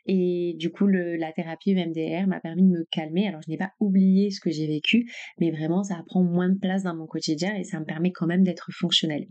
Et 0.07 0.55
du 0.59 0.71
coup 0.71 0.87
le, 0.87 1.17
la 1.17 1.33
thérapie 1.33 1.75
MDR 1.75 2.27
m'a 2.27 2.41
permis 2.41 2.63
de 2.63 2.69
me 2.69 2.85
calmer. 2.91 3.27
Alors 3.27 3.41
je 3.43 3.51
n'ai 3.51 3.57
pas 3.57 3.73
oublié 3.81 4.31
ce 4.31 4.41
que 4.41 4.51
j'ai 4.51 4.67
vécu 4.67 5.11
mais 5.39 5.51
vraiment 5.51 5.83
ça 5.83 6.03
prend 6.07 6.23
moins 6.23 6.49
de 6.49 6.59
place 6.59 6.83
dans 6.83 6.95
mon 6.95 7.07
quotidien 7.07 7.55
et 7.57 7.65
ça 7.65 7.81
me 7.81 7.85
permet 7.85 8.13
quand 8.13 8.27
même 8.27 8.43
d'être 8.45 8.71
fonctionnelle. 8.73 9.27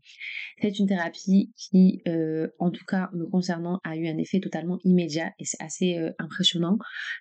C'est 0.61 0.79
une 0.79 0.87
thérapie 0.87 1.53
qui 1.55 2.01
euh, 2.07 2.47
en 2.59 2.71
tout 2.71 2.85
cas 2.85 3.09
me 3.13 3.25
concernant 3.25 3.79
a 3.83 3.95
eu 3.95 4.07
un 4.07 4.17
effet 4.17 4.39
totalement 4.39 4.79
immédiat 4.83 5.31
et 5.39 5.45
c'est 5.45 5.61
assez 5.61 5.97
euh, 5.97 6.11
impressionnant 6.19 6.77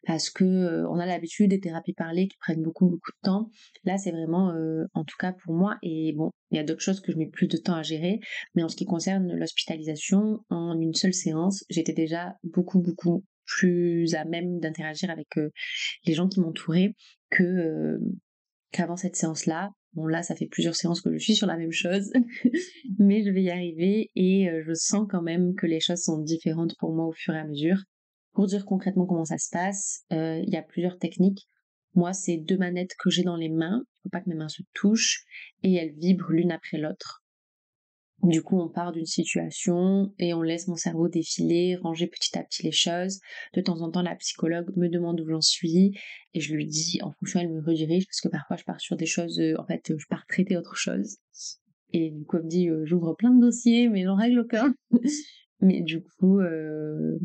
parce 0.06 0.30
que 0.30 0.84
on 0.88 0.98
a 0.98 1.06
l'habitude 1.06 1.50
des 1.50 1.60
thérapies 1.60 1.92
parlées 1.92 2.28
qui 2.28 2.36
prennent 2.38 2.62
beaucoup 2.62 2.86
beaucoup 2.86 3.12
de 3.12 3.20
temps. 3.22 3.50
Là 3.84 3.98
c'est 3.98 4.10
vraiment 4.12 4.52
en 4.94 5.04
tout 5.04 5.16
cas 5.18 5.32
pour 5.32 5.54
moi 5.54 5.76
et 5.82 6.12
bon 6.16 6.32
il 6.50 6.56
y 6.56 6.58
a 6.58 6.64
d'autres 6.64 6.82
choses 6.82 7.00
que 7.00 7.12
je 7.12 7.18
mets 7.18 7.28
plus 7.28 7.48
de 7.48 7.56
temps 7.56 7.74
à 7.74 7.82
gérer, 7.82 8.20
mais 8.54 8.62
en 8.62 8.68
ce 8.68 8.76
qui 8.76 8.84
concerne 8.84 9.32
l'hospitalisation, 9.34 10.40
en 10.50 10.80
une 10.80 10.94
seule 10.94 11.14
séance, 11.14 11.64
j'étais 11.68 11.92
déjà 11.92 12.34
beaucoup, 12.42 12.80
beaucoup 12.80 13.24
plus 13.48 14.14
à 14.14 14.24
même 14.24 14.60
d'interagir 14.60 15.10
avec 15.10 15.36
euh, 15.36 15.50
les 16.06 16.14
gens 16.14 16.28
qui 16.28 16.40
m'entouraient 16.40 16.94
euh, 17.40 17.98
qu'avant 18.70 18.96
cette 18.96 19.16
séance-là. 19.16 19.70
Bon 19.94 20.06
là, 20.06 20.22
ça 20.22 20.36
fait 20.36 20.46
plusieurs 20.46 20.76
séances 20.76 21.00
que 21.00 21.12
je 21.12 21.18
suis 21.18 21.34
sur 21.34 21.46
la 21.46 21.56
même 21.56 21.72
chose, 21.72 22.12
mais 22.98 23.24
je 23.24 23.30
vais 23.30 23.42
y 23.42 23.50
arriver 23.50 24.10
et 24.14 24.48
euh, 24.48 24.62
je 24.66 24.74
sens 24.74 25.06
quand 25.10 25.22
même 25.22 25.54
que 25.54 25.66
les 25.66 25.80
choses 25.80 26.02
sont 26.02 26.18
différentes 26.18 26.74
pour 26.78 26.94
moi 26.94 27.06
au 27.06 27.12
fur 27.12 27.34
et 27.34 27.38
à 27.38 27.46
mesure. 27.46 27.82
Pour 28.32 28.46
dire 28.46 28.66
concrètement 28.66 29.06
comment 29.06 29.24
ça 29.24 29.38
se 29.38 29.48
passe, 29.50 30.04
il 30.10 30.48
y 30.48 30.56
a 30.56 30.62
plusieurs 30.62 30.98
techniques. 30.98 31.48
Moi, 31.98 32.12
c'est 32.12 32.36
deux 32.36 32.56
manettes 32.56 32.94
que 32.96 33.10
j'ai 33.10 33.24
dans 33.24 33.34
les 33.34 33.48
mains. 33.48 33.82
Faut 34.04 34.08
pas 34.08 34.20
que 34.20 34.28
mes 34.28 34.36
mains 34.36 34.48
se 34.48 34.62
touchent 34.72 35.24
et 35.64 35.74
elles 35.74 35.94
vibrent 35.96 36.30
l'une 36.30 36.52
après 36.52 36.78
l'autre. 36.78 37.24
Du 38.22 38.40
coup, 38.40 38.56
on 38.56 38.68
part 38.68 38.92
d'une 38.92 39.04
situation 39.04 40.14
et 40.20 40.32
on 40.32 40.42
laisse 40.42 40.68
mon 40.68 40.76
cerveau 40.76 41.08
défiler, 41.08 41.74
ranger 41.74 42.06
petit 42.06 42.38
à 42.38 42.44
petit 42.44 42.62
les 42.62 42.70
choses. 42.70 43.18
De 43.52 43.60
temps 43.60 43.80
en 43.80 43.90
temps, 43.90 44.02
la 44.02 44.14
psychologue 44.14 44.70
me 44.76 44.88
demande 44.88 45.20
où 45.20 45.28
j'en 45.28 45.40
suis 45.40 45.98
et 46.34 46.40
je 46.40 46.54
lui 46.54 46.66
dis, 46.66 47.00
en 47.02 47.10
fonction, 47.10 47.40
elle 47.40 47.52
me 47.52 47.60
redirige 47.60 48.06
parce 48.06 48.20
que 48.20 48.28
parfois 48.28 48.56
je 48.56 48.62
pars 48.62 48.80
sur 48.80 48.94
des 48.94 49.06
choses, 49.06 49.40
euh, 49.40 49.58
en 49.58 49.66
fait, 49.66 49.92
je 49.98 50.06
pars 50.06 50.24
traiter 50.28 50.56
autre 50.56 50.76
chose. 50.76 51.16
Et 51.92 52.12
du 52.12 52.24
coup, 52.26 52.36
elle 52.36 52.44
me 52.44 52.48
dit, 52.48 52.68
euh, 52.68 52.86
j'ouvre 52.86 53.14
plein 53.14 53.34
de 53.34 53.40
dossiers, 53.40 53.88
mais 53.88 54.04
j'en 54.04 54.14
règle 54.14 54.38
aucun. 54.38 54.72
mais 55.60 55.80
du 55.80 56.04
coup, 56.04 56.38
euh, 56.38 57.18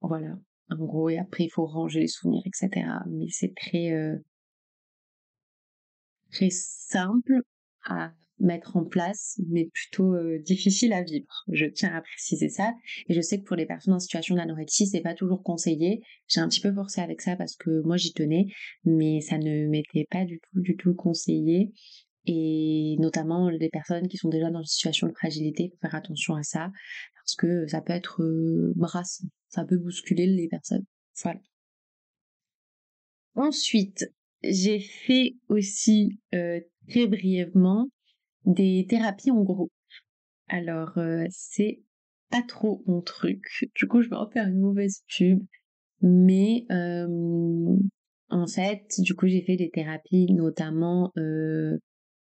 voilà 0.00 0.36
en 0.70 0.84
gros, 0.84 1.08
et 1.08 1.18
après 1.18 1.44
il 1.44 1.50
faut 1.50 1.66
ranger 1.66 2.00
les 2.00 2.08
souvenirs, 2.08 2.42
etc. 2.46 2.86
Mais 3.08 3.26
c'est 3.30 3.54
très 3.54 3.92
euh, 3.92 4.16
très 6.30 6.50
simple 6.50 7.42
à 7.84 8.12
mettre 8.40 8.76
en 8.76 8.84
place, 8.84 9.38
mais 9.48 9.68
plutôt 9.72 10.14
euh, 10.14 10.38
difficile 10.38 10.92
à 10.92 11.02
vivre. 11.02 11.44
Je 11.52 11.66
tiens 11.66 11.94
à 11.94 12.00
préciser 12.00 12.48
ça. 12.48 12.72
Et 13.08 13.14
je 13.14 13.20
sais 13.20 13.38
que 13.38 13.44
pour 13.44 13.56
les 13.56 13.66
personnes 13.66 13.94
en 13.94 14.00
situation 14.00 14.34
d'anorexie, 14.34 14.86
c'est 14.86 15.02
pas 15.02 15.14
toujours 15.14 15.42
conseillé. 15.42 16.00
J'ai 16.26 16.40
un 16.40 16.48
petit 16.48 16.60
peu 16.60 16.72
forcé 16.72 17.00
avec 17.00 17.20
ça 17.20 17.36
parce 17.36 17.56
que 17.56 17.82
moi 17.82 17.96
j'y 17.96 18.12
tenais, 18.12 18.46
mais 18.84 19.20
ça 19.20 19.38
ne 19.38 19.68
m'était 19.68 20.06
pas 20.10 20.24
du 20.24 20.40
tout, 20.40 20.60
du 20.60 20.76
tout 20.76 20.94
conseillé. 20.94 21.72
Et 22.26 22.96
notamment 22.98 23.48
les 23.48 23.68
personnes 23.68 24.08
qui 24.08 24.16
sont 24.16 24.28
déjà 24.28 24.50
dans 24.50 24.60
une 24.60 24.66
situation 24.66 25.06
de 25.06 25.12
fragilité, 25.12 25.70
faut 25.70 25.78
faire 25.80 25.94
attention 25.94 26.34
à 26.34 26.42
ça 26.42 26.70
parce 27.14 27.34
que 27.36 27.66
ça 27.66 27.80
peut 27.80 27.92
être 27.92 28.22
euh, 28.22 28.72
brassant 28.76 29.26
ça 29.50 29.64
peut 29.64 29.76
bousculer 29.76 30.26
les 30.26 30.48
personnes. 30.48 30.84
Voilà. 31.22 31.40
Ensuite, 33.34 34.06
j'ai 34.42 34.80
fait 34.80 35.36
aussi 35.48 36.18
euh, 36.34 36.60
très 36.88 37.06
brièvement 37.06 37.88
des 38.44 38.86
thérapies 38.88 39.30
en 39.30 39.42
groupe. 39.42 39.72
Alors, 40.48 40.96
euh, 40.98 41.24
c'est 41.30 41.82
pas 42.30 42.42
trop 42.42 42.82
mon 42.86 43.02
truc. 43.02 43.70
Du 43.74 43.86
coup, 43.86 44.02
je 44.02 44.08
vais 44.08 44.16
en 44.16 44.30
faire 44.30 44.48
une 44.48 44.60
mauvaise 44.60 45.02
pub. 45.08 45.44
Mais 46.00 46.64
euh, 46.70 47.76
en 48.30 48.46
fait, 48.46 48.86
du 48.98 49.14
coup, 49.14 49.26
j'ai 49.26 49.42
fait 49.42 49.56
des 49.56 49.70
thérapies, 49.70 50.32
notamment 50.32 51.12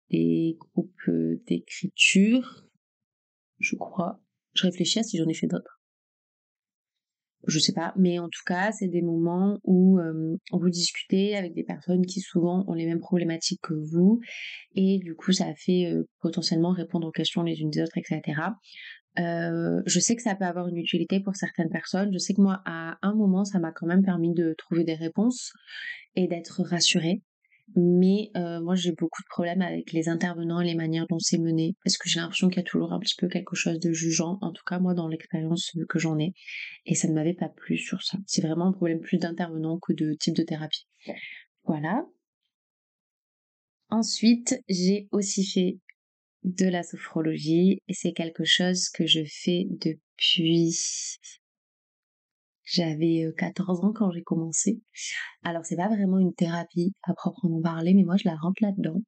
des 0.10 0.58
groupes 0.58 1.12
d'écriture, 1.46 2.66
je 3.60 3.76
crois. 3.76 4.20
Je 4.54 4.64
réfléchis 4.64 5.00
à 5.00 5.04
si 5.04 5.18
j'en 5.18 5.28
ai 5.28 5.36
fait 5.36 5.48
d'autres 5.48 5.79
je 7.48 7.60
sais 7.60 7.74
pas, 7.74 7.94
mais 7.96 8.20
en 8.20 8.28
tout 8.28 8.44
cas, 8.46 8.72
c'est 8.72 8.88
des 8.88 9.02
moments 9.02 9.60
où 9.64 10.00
euh, 10.00 10.38
vous 10.52 10.70
discutez 10.70 11.36
avec 11.36 11.54
des 11.54 11.64
personnes 11.64 12.06
qui 12.06 12.20
souvent 12.20 12.66
ont 12.68 12.74
les 12.74 12.86
mêmes 12.86 13.00
problématiques 13.00 13.62
que 13.62 13.74
vous, 13.74 14.20
et 14.76 15.00
du 15.00 15.16
coup, 15.16 15.32
ça 15.32 15.54
fait 15.56 15.92
euh, 15.92 16.04
potentiellement 16.22 16.72
répondre 16.72 17.08
aux 17.08 17.12
questions 17.12 17.44
les 17.44 17.60
unes 17.62 17.70
des 17.70 17.82
autres, 17.82 17.98
etc. 17.98 18.42
Euh, 19.20 19.82
je 19.86 20.00
sais 20.00 20.16
que 20.16 20.22
ça 20.22 20.36
peut 20.36 20.46
avoir 20.46 20.68
une 20.68 20.78
utilité 20.78 21.20
pour 21.20 21.36
certaines 21.36 21.70
personnes. 21.70 22.12
Je 22.14 22.18
sais 22.18 22.34
que 22.34 22.42
moi, 22.42 22.62
à 22.66 22.98
un 23.02 23.16
moment, 23.16 23.44
ça 23.44 23.60
m'a 23.60 23.72
quand 23.72 23.88
même 23.88 24.04
permis 24.04 24.34
de 24.34 24.54
trouver 24.58 24.84
des 24.84 24.94
réponses 24.94 25.52
et 26.16 26.28
d'être 26.28 26.62
rassurée. 26.64 27.22
Mais 27.76 28.32
euh, 28.36 28.60
moi, 28.62 28.76
j'ai 28.76 28.92
beaucoup 28.92 29.22
de 29.22 29.28
problèmes 29.30 29.62
avec 29.62 29.92
les 29.92 30.10
intervenants 30.10 30.60
et 30.60 30.66
les 30.66 30.76
manières 30.76 31.06
dont 31.08 31.20
c'est 31.20 31.38
mené, 31.38 31.76
parce 31.84 31.98
que 31.98 32.10
j'ai 32.10 32.20
l'impression 32.20 32.50
qu'il 32.50 32.58
y 32.58 32.62
a 32.62 32.64
toujours 32.64 32.94
un 32.94 33.00
petit 33.00 33.16
peu 33.16 33.28
quelque 33.28 33.56
chose 33.56 33.80
de 33.80 33.92
jugeant, 33.92 34.40
en 34.42 34.52
tout 34.52 34.64
cas 34.66 34.80
moi 34.80 34.94
dans 34.94 35.08
l'expérience 35.08 35.72
que 35.88 36.00
j'en 36.00 36.18
ai, 36.18 36.34
et 36.86 36.96
ça 36.96 37.08
ne 37.08 37.14
m'avait 37.14 37.34
pas 37.34 37.50
plu 37.50 37.78
sur 37.78 38.02
ça. 38.02 38.18
C'est 38.26 38.42
vraiment 38.42 38.68
un 38.68 38.74
problème 38.74 39.00
plus 39.00 39.18
d'intervenants 39.18 39.80
que 39.80 39.94
de 39.94 40.14
type 40.14 40.36
de 40.36 40.44
thérapie. 40.44 40.88
Voilà. 41.64 42.06
Ensuite, 43.90 44.62
j'ai 44.68 45.08
aussi 45.12 45.46
fait 45.46 45.78
de 46.44 46.66
la 46.68 46.84
sophrologie, 46.84 47.82
et 47.88 47.94
c'est 47.94 48.14
quelque 48.14 48.46
chose 48.46 48.90
que 48.90 49.06
je 49.06 49.22
fais 49.26 49.68
depuis 49.70 50.76
j'avais 52.70 53.34
14 53.38 53.80
euh, 53.80 53.88
ans 53.88 53.94
quand 53.94 54.12
j'ai 54.12 54.22
commencé. 54.22 54.82
Alors 55.44 55.66
c'est 55.66 55.76
pas 55.76 55.88
vraiment 55.88 56.20
une 56.20 56.34
thérapie 56.34 56.94
à 57.04 57.14
proprement 57.14 57.62
parler, 57.62 57.94
mais 57.94 58.04
moi 58.04 58.16
je 58.18 58.28
la 58.28 58.36
rentre 58.36 58.62
là-dedans. 58.62 59.02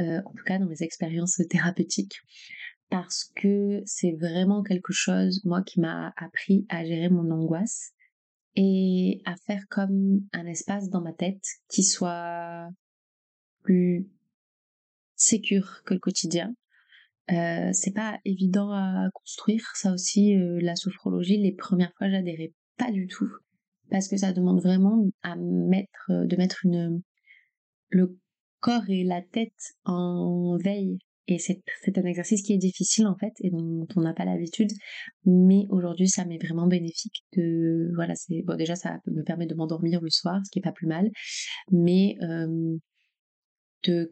Euh, 0.00 0.20
en 0.24 0.32
tout 0.32 0.44
cas 0.44 0.58
dans 0.58 0.66
mes 0.66 0.82
expériences 0.82 1.40
thérapeutiques. 1.48 2.20
Parce 2.90 3.30
que 3.36 3.82
c'est 3.84 4.12
vraiment 4.12 4.62
quelque 4.62 4.92
chose, 4.92 5.42
moi, 5.44 5.62
qui 5.62 5.78
m'a 5.78 6.14
appris 6.16 6.64
à 6.70 6.86
gérer 6.86 7.10
mon 7.10 7.30
angoisse 7.30 7.92
et 8.56 9.20
à 9.26 9.36
faire 9.36 9.62
comme 9.68 10.20
un 10.32 10.46
espace 10.46 10.88
dans 10.88 11.02
ma 11.02 11.12
tête 11.12 11.44
qui 11.68 11.82
soit 11.82 12.66
plus 13.62 14.08
sécure 15.16 15.82
que 15.84 15.92
le 15.92 16.00
quotidien. 16.00 16.54
Euh, 17.30 17.68
c'est 17.74 17.92
pas 17.92 18.18
évident 18.24 18.72
à 18.72 19.10
construire, 19.12 19.70
ça 19.74 19.92
aussi, 19.92 20.34
la 20.62 20.74
sophrologie, 20.74 21.36
les 21.36 21.52
premières 21.52 21.92
fois 21.98 22.08
j'adhérais 22.08 22.54
pas 22.78 22.90
du 22.90 23.06
tout. 23.06 23.28
Parce 23.90 24.08
que 24.08 24.16
ça 24.16 24.32
demande 24.32 24.60
vraiment 24.60 25.06
à 25.22 25.36
mettre, 25.36 26.10
de 26.10 26.36
mettre 26.36 26.60
une, 26.64 27.02
le 27.90 28.18
corps 28.60 28.88
et 28.88 29.04
la 29.04 29.22
tête 29.22 29.74
en 29.84 30.56
veille. 30.62 30.98
Et 31.30 31.38
c'est, 31.38 31.62
un 31.94 32.04
exercice 32.04 32.42
qui 32.42 32.54
est 32.54 32.58
difficile 32.58 33.06
en 33.06 33.14
fait 33.14 33.34
et 33.40 33.50
dont 33.50 33.86
on 33.96 34.00
n'a 34.00 34.14
pas 34.14 34.24
l'habitude. 34.24 34.70
Mais 35.26 35.66
aujourd'hui, 35.68 36.08
ça 36.08 36.24
m'est 36.24 36.42
vraiment 36.42 36.66
bénéfique 36.66 37.22
de, 37.36 37.90
voilà, 37.94 38.14
c'est, 38.14 38.42
bon, 38.46 38.56
déjà, 38.56 38.76
ça 38.76 38.98
me 39.06 39.22
permet 39.22 39.46
de 39.46 39.54
m'endormir 39.54 40.00
le 40.00 40.08
soir, 40.08 40.40
ce 40.44 40.50
qui 40.50 40.60
est 40.60 40.62
pas 40.62 40.72
plus 40.72 40.86
mal. 40.86 41.10
Mais, 41.70 42.16
euh, 42.22 42.78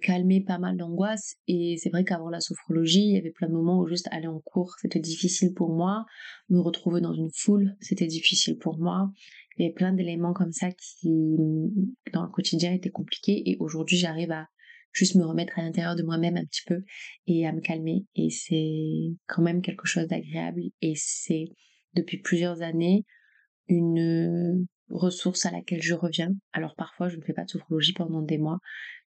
calmer 0.01 0.43
pas 0.43 0.59
mal 0.59 0.77
d'angoisse. 0.77 1.37
Et 1.49 1.77
c'est 1.79 1.91
vrai 1.91 2.05
qu'avant 2.05 2.31
la 2.31 2.41
sophrologie 2.41 3.07
il 3.09 3.15
y 3.15 3.19
avait 3.19 3.31
plein 3.31 3.49
de 3.49 3.53
moments 3.53 3.81
où 3.81 3.87
juste 3.87 4.09
aller 4.11 4.27
en 4.27 4.41
cours 4.41 4.75
c'était 4.81 5.01
difficile 5.01 5.53
pour 5.55 5.71
moi. 5.71 6.05
Me 6.49 6.61
retrouver 6.61 7.01
dans 7.01 7.15
une 7.15 7.31
foule 7.35 7.75
c'était 7.81 8.07
difficile 8.07 8.59
pour 8.59 8.79
moi. 8.79 9.11
Il 9.57 9.63
y 9.63 9.67
avait 9.67 9.75
plein 9.75 9.93
d'éléments 9.93 10.35
comme 10.35 10.53
ça 10.53 10.71
qui 10.71 11.09
dans 12.13 12.25
le 12.25 12.31
quotidien 12.31 12.73
étaient 12.73 12.91
compliqués. 12.91 13.43
Et 13.47 13.57
aujourd'hui 13.61 13.97
j'arrive 13.97 14.33
à 14.33 14.47
juste 14.93 15.15
me 15.15 15.25
remettre 15.25 15.59
à 15.59 15.63
l'intérieur 15.63 15.95
de 15.95 16.03
moi-même 16.03 16.37
un 16.37 16.45
petit 16.45 16.63
peu 16.67 16.83
et 17.27 17.47
à 17.47 17.53
me 17.53 17.61
calmer. 17.61 18.07
Et 18.15 18.31
c'est 18.31 19.15
quand 19.27 19.43
même 19.43 19.63
quelque 19.63 19.87
chose 19.87 20.07
d'agréable. 20.07 20.63
Et 20.81 20.95
c'est 20.97 21.47
depuis 21.95 22.19
plusieurs 22.19 22.63
années 22.63 23.05
une 23.69 24.67
ressource 24.89 25.47
à 25.47 25.51
laquelle 25.51 25.83
je 25.83 25.95
reviens. 25.95 26.31
Alors 26.53 26.75
parfois 26.77 27.09
je 27.09 27.17
ne 27.17 27.23
fais 27.23 27.33
pas 27.33 27.45
de 27.45 27.51
sophrologie 27.51 27.93
pendant 27.93 28.23
des 28.23 28.39
mois, 28.39 28.59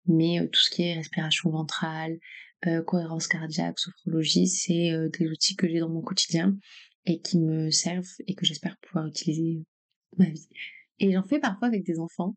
mais 0.08 0.40
euh, 0.40 0.46
tout 0.46 0.60
ce 0.60 0.70
qui 0.70 0.82
est 0.82 0.94
respiration 0.94 1.50
ventrale, 1.50 2.18
euh, 2.66 2.82
cohérence 2.82 3.28
cardiaque, 3.28 3.78
sophrologie, 3.78 4.48
c'est 4.48 4.92
euh, 4.92 5.08
des 5.10 5.28
outils 5.28 5.56
que 5.56 5.68
j'ai 5.68 5.78
dans 5.78 5.90
mon 5.90 6.02
quotidien 6.02 6.56
et 7.06 7.20
qui 7.20 7.38
me 7.38 7.70
servent 7.70 8.08
et 8.26 8.34
que 8.34 8.44
j'espère 8.44 8.76
pouvoir 8.78 9.06
utiliser 9.06 9.62
ma 10.16 10.26
vie. 10.26 10.48
Et 10.98 11.12
j'en 11.12 11.22
fais 11.22 11.38
parfois 11.38 11.68
avec 11.68 11.84
des 11.84 12.00
enfants, 12.00 12.34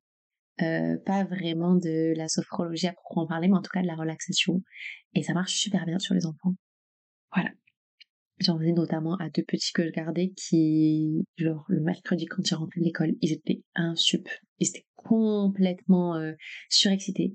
pas 0.58 1.24
vraiment 1.24 1.74
de 1.74 2.14
la 2.16 2.28
sophrologie 2.28 2.86
à 2.86 2.94
proprement 2.94 3.26
parler, 3.26 3.48
mais 3.48 3.58
en 3.58 3.62
tout 3.64 3.72
cas 3.74 3.82
de 3.82 3.88
la 3.88 3.96
relaxation. 3.96 4.62
Et 5.16 5.24
ça 5.24 5.34
marche 5.34 5.56
super 5.56 5.86
bien 5.88 5.98
sur 5.98 6.14
les 6.14 6.28
enfants. 6.28 6.54
Voilà. 7.34 7.50
J'en 8.40 8.58
faisais 8.58 8.72
notamment 8.72 9.16
à 9.18 9.30
deux 9.30 9.44
petits 9.44 9.72
que 9.72 9.86
je 9.86 9.92
gardais 9.92 10.32
qui, 10.36 11.26
genre, 11.38 11.66
le 11.68 11.82
mercredi 11.82 12.26
quand 12.26 12.48
ils 12.50 12.56
rentraient 12.56 12.80
de 12.80 12.86
l'école, 12.86 13.14
ils 13.22 13.34
étaient 13.34 13.62
un 13.76 13.96
sup. 13.96 14.30
Ils 14.60 14.70
étaient 14.70 14.86
complètement 15.04 16.16
euh, 16.16 16.34
surexcitée. 16.70 17.34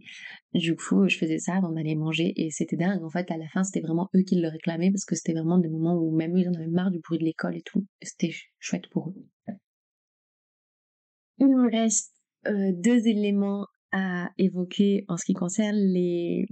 Du 0.55 0.77
coup, 0.77 1.09
je 1.09 1.19
faisais 1.19 1.39
ça 1.39 1.57
avant 1.57 1.73
d'aller 1.73 1.95
manger 1.95 2.33
et 2.37 2.51
c'était 2.51 2.77
dingue. 2.77 3.03
En 3.03 3.11
fait, 3.11 3.31
à 3.31 3.37
la 3.37 3.49
fin, 3.49 3.65
c'était 3.65 3.81
vraiment 3.81 4.09
eux 4.15 4.23
qui 4.23 4.41
le 4.41 4.49
réclamaient 4.49 4.91
parce 4.91 5.05
que 5.05 5.15
c'était 5.15 5.33
vraiment 5.33 5.59
des 5.59 5.69
moments 5.69 5.97
où 5.97 6.15
même 6.15 6.37
eux, 6.37 6.41
ils 6.41 6.49
en 6.49 6.55
avaient 6.55 6.67
marre 6.67 6.91
du 6.91 7.01
bruit 7.01 7.19
de 7.19 7.25
l'école 7.25 7.57
et 7.57 7.63
tout. 7.63 7.87
C'était 8.03 8.33
chouette 8.59 8.89
pour 8.91 9.11
eux. 9.11 9.55
Il 11.39 11.49
me 11.49 11.71
reste 11.71 12.15
deux 12.47 13.07
éléments 13.07 13.67
à 13.93 14.31
évoquer 14.39 15.05
en 15.09 15.17
ce 15.17 15.25
qui 15.25 15.35
concerne 15.35 15.77
les 15.77 16.47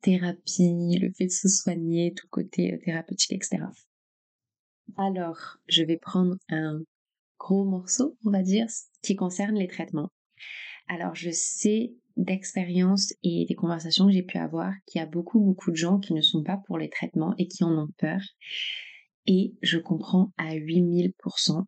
thérapies, 0.00 0.98
le 1.00 1.12
fait 1.12 1.26
de 1.26 1.30
se 1.30 1.48
soigner, 1.48 2.14
tout 2.14 2.26
côté 2.30 2.78
thérapeutique, 2.84 3.32
etc. 3.32 3.64
Alors, 4.96 5.58
je 5.68 5.82
vais 5.82 5.96
prendre 5.96 6.36
un 6.48 6.80
gros 7.38 7.64
morceau, 7.64 8.16
on 8.24 8.30
va 8.30 8.42
dire, 8.42 8.66
qui 9.02 9.16
concerne 9.16 9.56
les 9.56 9.68
traitements. 9.68 10.10
Alors, 10.88 11.14
je 11.14 11.30
sais 11.30 11.92
d'expérience 12.16 13.12
et 13.22 13.46
des 13.48 13.54
conversations 13.54 14.06
que 14.06 14.12
j'ai 14.12 14.22
pu 14.22 14.38
avoir 14.38 14.72
qu'il 14.86 15.00
y 15.00 15.02
a 15.02 15.06
beaucoup, 15.06 15.40
beaucoup 15.40 15.70
de 15.70 15.76
gens 15.76 15.98
qui 15.98 16.14
ne 16.14 16.20
sont 16.20 16.42
pas 16.42 16.60
pour 16.66 16.76
les 16.76 16.90
traitements 16.90 17.34
et 17.38 17.46
qui 17.46 17.62
en 17.64 17.78
ont 17.78 17.88
peur. 17.98 18.20
Et 19.26 19.54
je 19.62 19.78
comprends 19.78 20.32
à 20.36 20.54
8000%. 20.54 21.64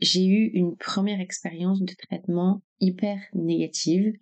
J'ai 0.00 0.24
eu 0.24 0.46
une 0.54 0.76
première 0.76 1.20
expérience 1.20 1.82
de 1.82 1.92
traitement 1.94 2.62
hyper 2.80 3.20
négative 3.34 4.14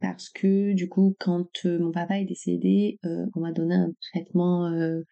parce 0.00 0.30
que 0.30 0.72
du 0.72 0.88
coup, 0.88 1.14
quand 1.20 1.66
euh, 1.66 1.78
mon 1.78 1.92
papa 1.92 2.18
est 2.18 2.24
décédé, 2.24 2.98
euh, 3.04 3.26
on 3.34 3.40
m'a 3.40 3.52
donné 3.52 3.74
un 3.74 3.92
traitement 4.12 4.66
euh, 4.66 5.02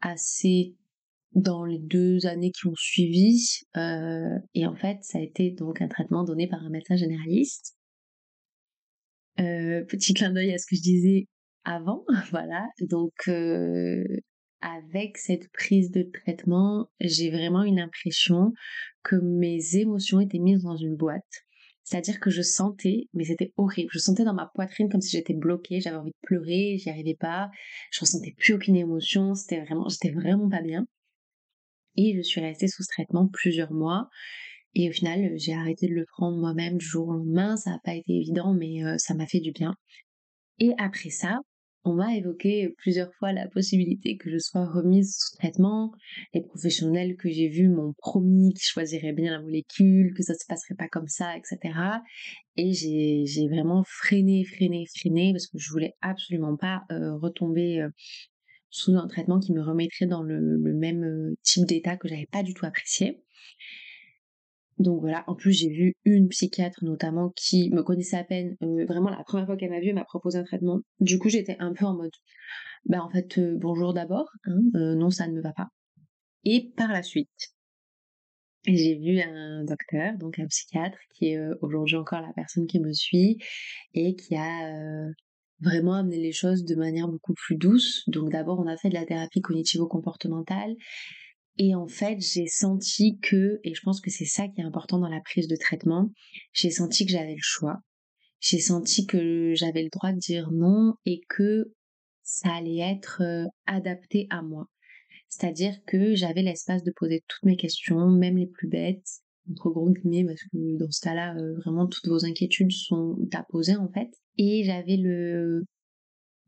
assez 0.00 0.76
dans 1.34 1.64
les 1.64 1.78
deux 1.78 2.26
années 2.26 2.50
qui 2.52 2.66
ont 2.66 2.74
suivi. 2.76 3.60
et 4.54 4.66
en 4.66 4.74
fait, 4.76 4.98
ça 5.02 5.18
a 5.18 5.22
été 5.22 5.50
donc 5.52 5.80
un 5.82 5.88
traitement 5.88 6.24
donné 6.24 6.48
par 6.48 6.62
un 6.64 6.70
médecin 6.70 6.96
généraliste. 6.96 7.76
petit 9.36 10.14
clin 10.14 10.32
d'œil 10.32 10.52
à 10.52 10.58
ce 10.58 10.66
que 10.66 10.76
je 10.76 10.82
disais 10.82 11.28
avant, 11.64 12.04
voilà. 12.30 12.66
Donc, 12.80 13.28
avec 14.60 15.16
cette 15.18 15.50
prise 15.52 15.90
de 15.90 16.02
traitement, 16.02 16.90
j'ai 17.00 17.30
vraiment 17.30 17.62
une 17.62 17.80
impression 17.80 18.52
que 19.02 19.16
mes 19.16 19.76
émotions 19.76 20.20
étaient 20.20 20.38
mises 20.38 20.62
dans 20.62 20.76
une 20.76 20.96
boîte. 20.96 21.46
C'est-à-dire 21.82 22.20
que 22.20 22.30
je 22.30 22.42
sentais, 22.42 23.08
mais 23.14 23.24
c'était 23.24 23.52
horrible, 23.56 23.90
je 23.92 23.98
sentais 23.98 24.24
dans 24.24 24.34
ma 24.34 24.50
poitrine 24.54 24.88
comme 24.88 25.00
si 25.00 25.16
j'étais 25.16 25.34
bloquée, 25.34 25.80
j'avais 25.80 25.96
envie 25.96 26.12
de 26.12 26.26
pleurer, 26.26 26.76
j'y 26.78 26.88
arrivais 26.88 27.16
pas, 27.18 27.50
je 27.90 28.00
ressentais 28.00 28.34
plus 28.38 28.54
aucune 28.54 28.76
émotion, 28.76 29.34
c'était 29.34 29.60
vraiment, 29.60 29.88
j'étais 29.88 30.12
vraiment 30.12 30.48
pas 30.48 30.62
bien. 30.62 30.86
Et 31.96 32.16
je 32.16 32.22
suis 32.22 32.40
restée 32.40 32.68
sous 32.68 32.84
traitement 32.84 33.28
plusieurs 33.28 33.72
mois. 33.72 34.08
Et 34.74 34.88
au 34.88 34.92
final, 34.92 35.32
j'ai 35.36 35.54
arrêté 35.54 35.88
de 35.88 35.94
le 35.94 36.04
prendre 36.06 36.38
moi-même 36.38 36.78
du 36.78 36.86
jour 36.86 37.08
au 37.08 37.12
lendemain. 37.12 37.56
Ça 37.56 37.70
n'a 37.70 37.80
pas 37.84 37.94
été 37.94 38.12
évident, 38.12 38.54
mais 38.54 38.84
euh, 38.84 38.96
ça 38.98 39.14
m'a 39.14 39.26
fait 39.26 39.40
du 39.40 39.52
bien. 39.52 39.74
Et 40.58 40.72
après 40.78 41.10
ça, 41.10 41.40
on 41.84 41.94
m'a 41.94 42.14
évoqué 42.14 42.74
plusieurs 42.76 43.12
fois 43.14 43.32
la 43.32 43.48
possibilité 43.48 44.18
que 44.18 44.30
je 44.30 44.38
sois 44.38 44.66
remise 44.66 45.16
sous 45.18 45.36
traitement. 45.38 45.92
Les 46.34 46.42
professionnels 46.42 47.16
que 47.16 47.30
j'ai 47.30 47.48
vus 47.48 47.68
m'ont 47.68 47.94
promis 47.96 48.52
qu'ils 48.52 48.68
choisiraient 48.68 49.14
bien 49.14 49.30
la 49.30 49.40
molécule, 49.40 50.12
que 50.14 50.22
ça 50.22 50.34
se 50.34 50.44
passerait 50.46 50.74
pas 50.74 50.88
comme 50.88 51.08
ça, 51.08 51.34
etc. 51.36 51.58
Et 52.56 52.72
j'ai 52.74 53.48
vraiment 53.48 53.82
freiné, 53.86 54.44
freiné, 54.44 54.84
freiné 54.94 55.32
parce 55.32 55.46
que 55.46 55.56
je 55.56 55.70
voulais 55.70 55.94
absolument 56.02 56.56
pas 56.56 56.82
euh, 56.92 57.16
retomber 57.16 57.80
euh, 57.80 57.88
sous 58.70 58.94
un 58.96 59.06
traitement 59.08 59.40
qui 59.40 59.52
me 59.52 59.62
remettrait 59.62 60.06
dans 60.06 60.22
le, 60.22 60.58
même 60.58 61.04
euh, 61.04 61.36
type 61.42 61.66
d'état 61.66 61.96
que 61.96 62.08
j'avais 62.08 62.28
pas 62.30 62.42
du 62.42 62.54
tout 62.54 62.66
apprécié. 62.66 63.22
Donc 64.78 65.00
voilà, 65.00 65.24
en 65.26 65.34
plus 65.34 65.52
j'ai 65.52 65.68
vu 65.68 65.94
une 66.04 66.28
psychiatre 66.28 66.82
notamment 66.84 67.30
qui 67.36 67.68
me 67.70 67.82
connaissait 67.82 68.16
à 68.16 68.24
peine, 68.24 68.56
euh, 68.62 68.86
vraiment 68.86 69.10
la 69.10 69.22
première 69.24 69.44
fois 69.44 69.56
qu'elle 69.56 69.70
m'a 69.70 69.80
vue, 69.80 69.88
elle 69.88 69.94
m'a 69.94 70.04
proposé 70.04 70.38
un 70.38 70.44
traitement. 70.44 70.80
Du 71.00 71.18
coup 71.18 71.28
j'étais 71.28 71.56
un 71.58 71.74
peu 71.74 71.84
en 71.84 71.94
mode, 71.94 72.12
bah 72.86 73.02
en 73.02 73.10
fait 73.10 73.36
euh, 73.36 73.56
bonjour 73.58 73.92
d'abord, 73.92 74.30
hein, 74.46 74.60
non 74.74 75.10
ça 75.10 75.28
ne 75.28 75.34
me 75.34 75.42
va 75.42 75.52
pas. 75.52 75.68
Et 76.44 76.72
par 76.76 76.88
la 76.88 77.02
suite, 77.02 77.28
j'ai 78.66 78.96
vu 78.96 79.20
un 79.20 79.64
docteur, 79.64 80.16
donc 80.16 80.38
un 80.38 80.46
psychiatre, 80.46 80.98
qui 81.14 81.32
est 81.32 81.38
aujourd'hui 81.60 81.96
encore 81.96 82.22
la 82.22 82.32
personne 82.32 82.66
qui 82.66 82.80
me 82.80 82.92
suit 82.92 83.36
et 83.92 84.16
qui 84.16 84.34
a 84.36 85.10
vraiment 85.60 85.94
amené 85.94 86.18
les 86.18 86.32
choses 86.32 86.64
de 86.64 86.74
manière 86.74 87.08
beaucoup 87.08 87.34
plus 87.34 87.56
douce. 87.56 88.02
Donc 88.08 88.30
d'abord 88.30 88.60
on 88.60 88.66
a 88.66 88.76
fait 88.76 88.88
de 88.88 88.94
la 88.94 89.04
thérapie 89.04 89.40
cognitivo-comportementale 89.40 90.74
et 91.62 91.74
en 91.74 91.86
fait, 91.86 92.18
j'ai 92.20 92.46
senti 92.46 93.18
que, 93.20 93.60
et 93.64 93.74
je 93.74 93.82
pense 93.82 94.00
que 94.00 94.10
c'est 94.10 94.24
ça 94.24 94.48
qui 94.48 94.62
est 94.62 94.64
important 94.64 94.98
dans 94.98 95.10
la 95.10 95.20
prise 95.20 95.46
de 95.46 95.56
traitement, 95.56 96.10
j'ai 96.54 96.70
senti 96.70 97.04
que 97.04 97.12
j'avais 97.12 97.34
le 97.34 97.42
choix. 97.42 97.82
J'ai 98.40 98.60
senti 98.60 99.06
que 99.06 99.52
j'avais 99.54 99.82
le 99.82 99.90
droit 99.90 100.12
de 100.12 100.18
dire 100.18 100.50
non 100.52 100.94
et 101.04 101.20
que 101.28 101.74
ça 102.22 102.54
allait 102.54 102.78
être 102.78 103.20
euh, 103.20 103.44
adapté 103.66 104.26
à 104.30 104.40
moi. 104.40 104.68
C'est-à-dire 105.28 105.74
que 105.86 106.14
j'avais 106.14 106.40
l'espace 106.40 106.82
de 106.82 106.92
poser 106.96 107.22
toutes 107.28 107.44
mes 107.44 107.56
questions, 107.56 108.08
même 108.08 108.38
les 108.38 108.46
plus 108.46 108.68
bêtes, 108.68 109.06
entre 109.50 109.68
gros 109.68 109.90
guillemets, 109.90 110.24
parce 110.24 110.42
que 110.42 110.78
dans 110.78 110.90
ce 110.90 111.00
cas-là, 111.02 111.36
euh, 111.36 111.56
vraiment 111.56 111.86
toutes 111.86 112.08
vos 112.08 112.24
inquiétudes 112.24 112.72
sont 112.72 113.18
à 113.34 113.42
poser 113.42 113.76
en 113.76 113.88
fait. 113.92 114.08
Et 114.38 114.64
j'avais 114.64 114.96
le 114.96 115.64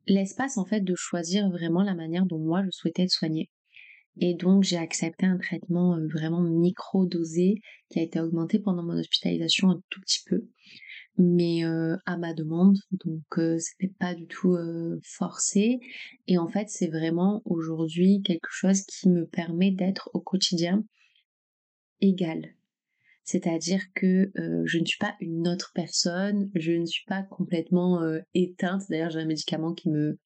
l'espace 0.07 0.59
en 0.59 0.65
fait 0.65 0.81
de 0.81 0.95
choisir 0.97 1.49
vraiment 1.51 1.83
la 1.83 1.95
manière 1.95 2.27
dont 2.27 2.39
moi 2.39 2.63
je 2.65 2.71
souhaitais 2.71 3.05
être 3.05 3.11
soignée. 3.11 3.51
Et 4.21 4.35
donc 4.35 4.63
j'ai 4.63 4.77
accepté 4.77 5.27
un 5.27 5.39
traitement 5.39 5.97
euh, 5.97 6.07
vraiment 6.09 6.43
micro-dosé 6.43 7.61
qui 7.89 7.99
a 7.99 8.03
été 8.03 8.21
augmenté 8.21 8.59
pendant 8.59 8.83
mon 8.83 8.99
hospitalisation 8.99 9.71
un 9.71 9.81
tout 9.89 10.01
petit 10.01 10.23
peu, 10.27 10.49
mais 11.17 11.65
euh, 11.65 11.97
à 12.05 12.19
ma 12.19 12.35
demande, 12.35 12.77
donc 13.05 13.23
euh, 13.39 13.59
c'était 13.59 13.93
pas 13.99 14.15
du 14.15 14.27
tout 14.27 14.57
forcé. 15.03 15.81
Et 16.27 16.37
en 16.39 16.49
fait 16.49 16.69
c'est 16.69 16.89
vraiment 16.89 17.43
aujourd'hui 17.45 18.23
quelque 18.23 18.51
chose 18.51 18.83
qui 18.83 19.09
me 19.09 19.27
permet 19.27 19.71
d'être 19.71 20.11
au 20.13 20.21
quotidien 20.21 20.85
égal. 22.01 22.55
C'est-à-dire 23.25 23.83
que 23.95 24.33
je 24.65 24.79
ne 24.79 24.85
suis 24.85 24.99
pas 24.99 25.15
une 25.21 25.47
autre 25.47 25.71
personne, 25.75 26.51
je 26.55 26.73
ne 26.73 26.85
suis 26.85 27.05
pas 27.07 27.23
complètement 27.23 28.01
éteinte. 28.35 28.83
D'ailleurs 28.91 29.11
j'ai 29.11 29.21
un 29.21 29.27
médicament 29.27 29.75
qui 29.75 29.91
me 29.91 30.19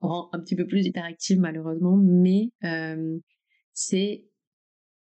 rend 0.00 0.28
un 0.32 0.40
petit 0.40 0.56
peu 0.56 0.66
plus 0.66 0.86
hyperactive 0.86 1.38
malheureusement, 1.38 1.96
mais 1.96 2.50
euh, 2.64 3.18
c'est 3.72 4.24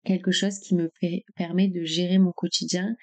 quelque 0.04 0.30
chose 0.30 0.58
qui 0.60 0.74
me 0.74 0.90
permet 1.36 1.68
de 1.68 1.82
gérer 1.84 2.18
mon 2.18 2.32
quotidien. 2.32 2.96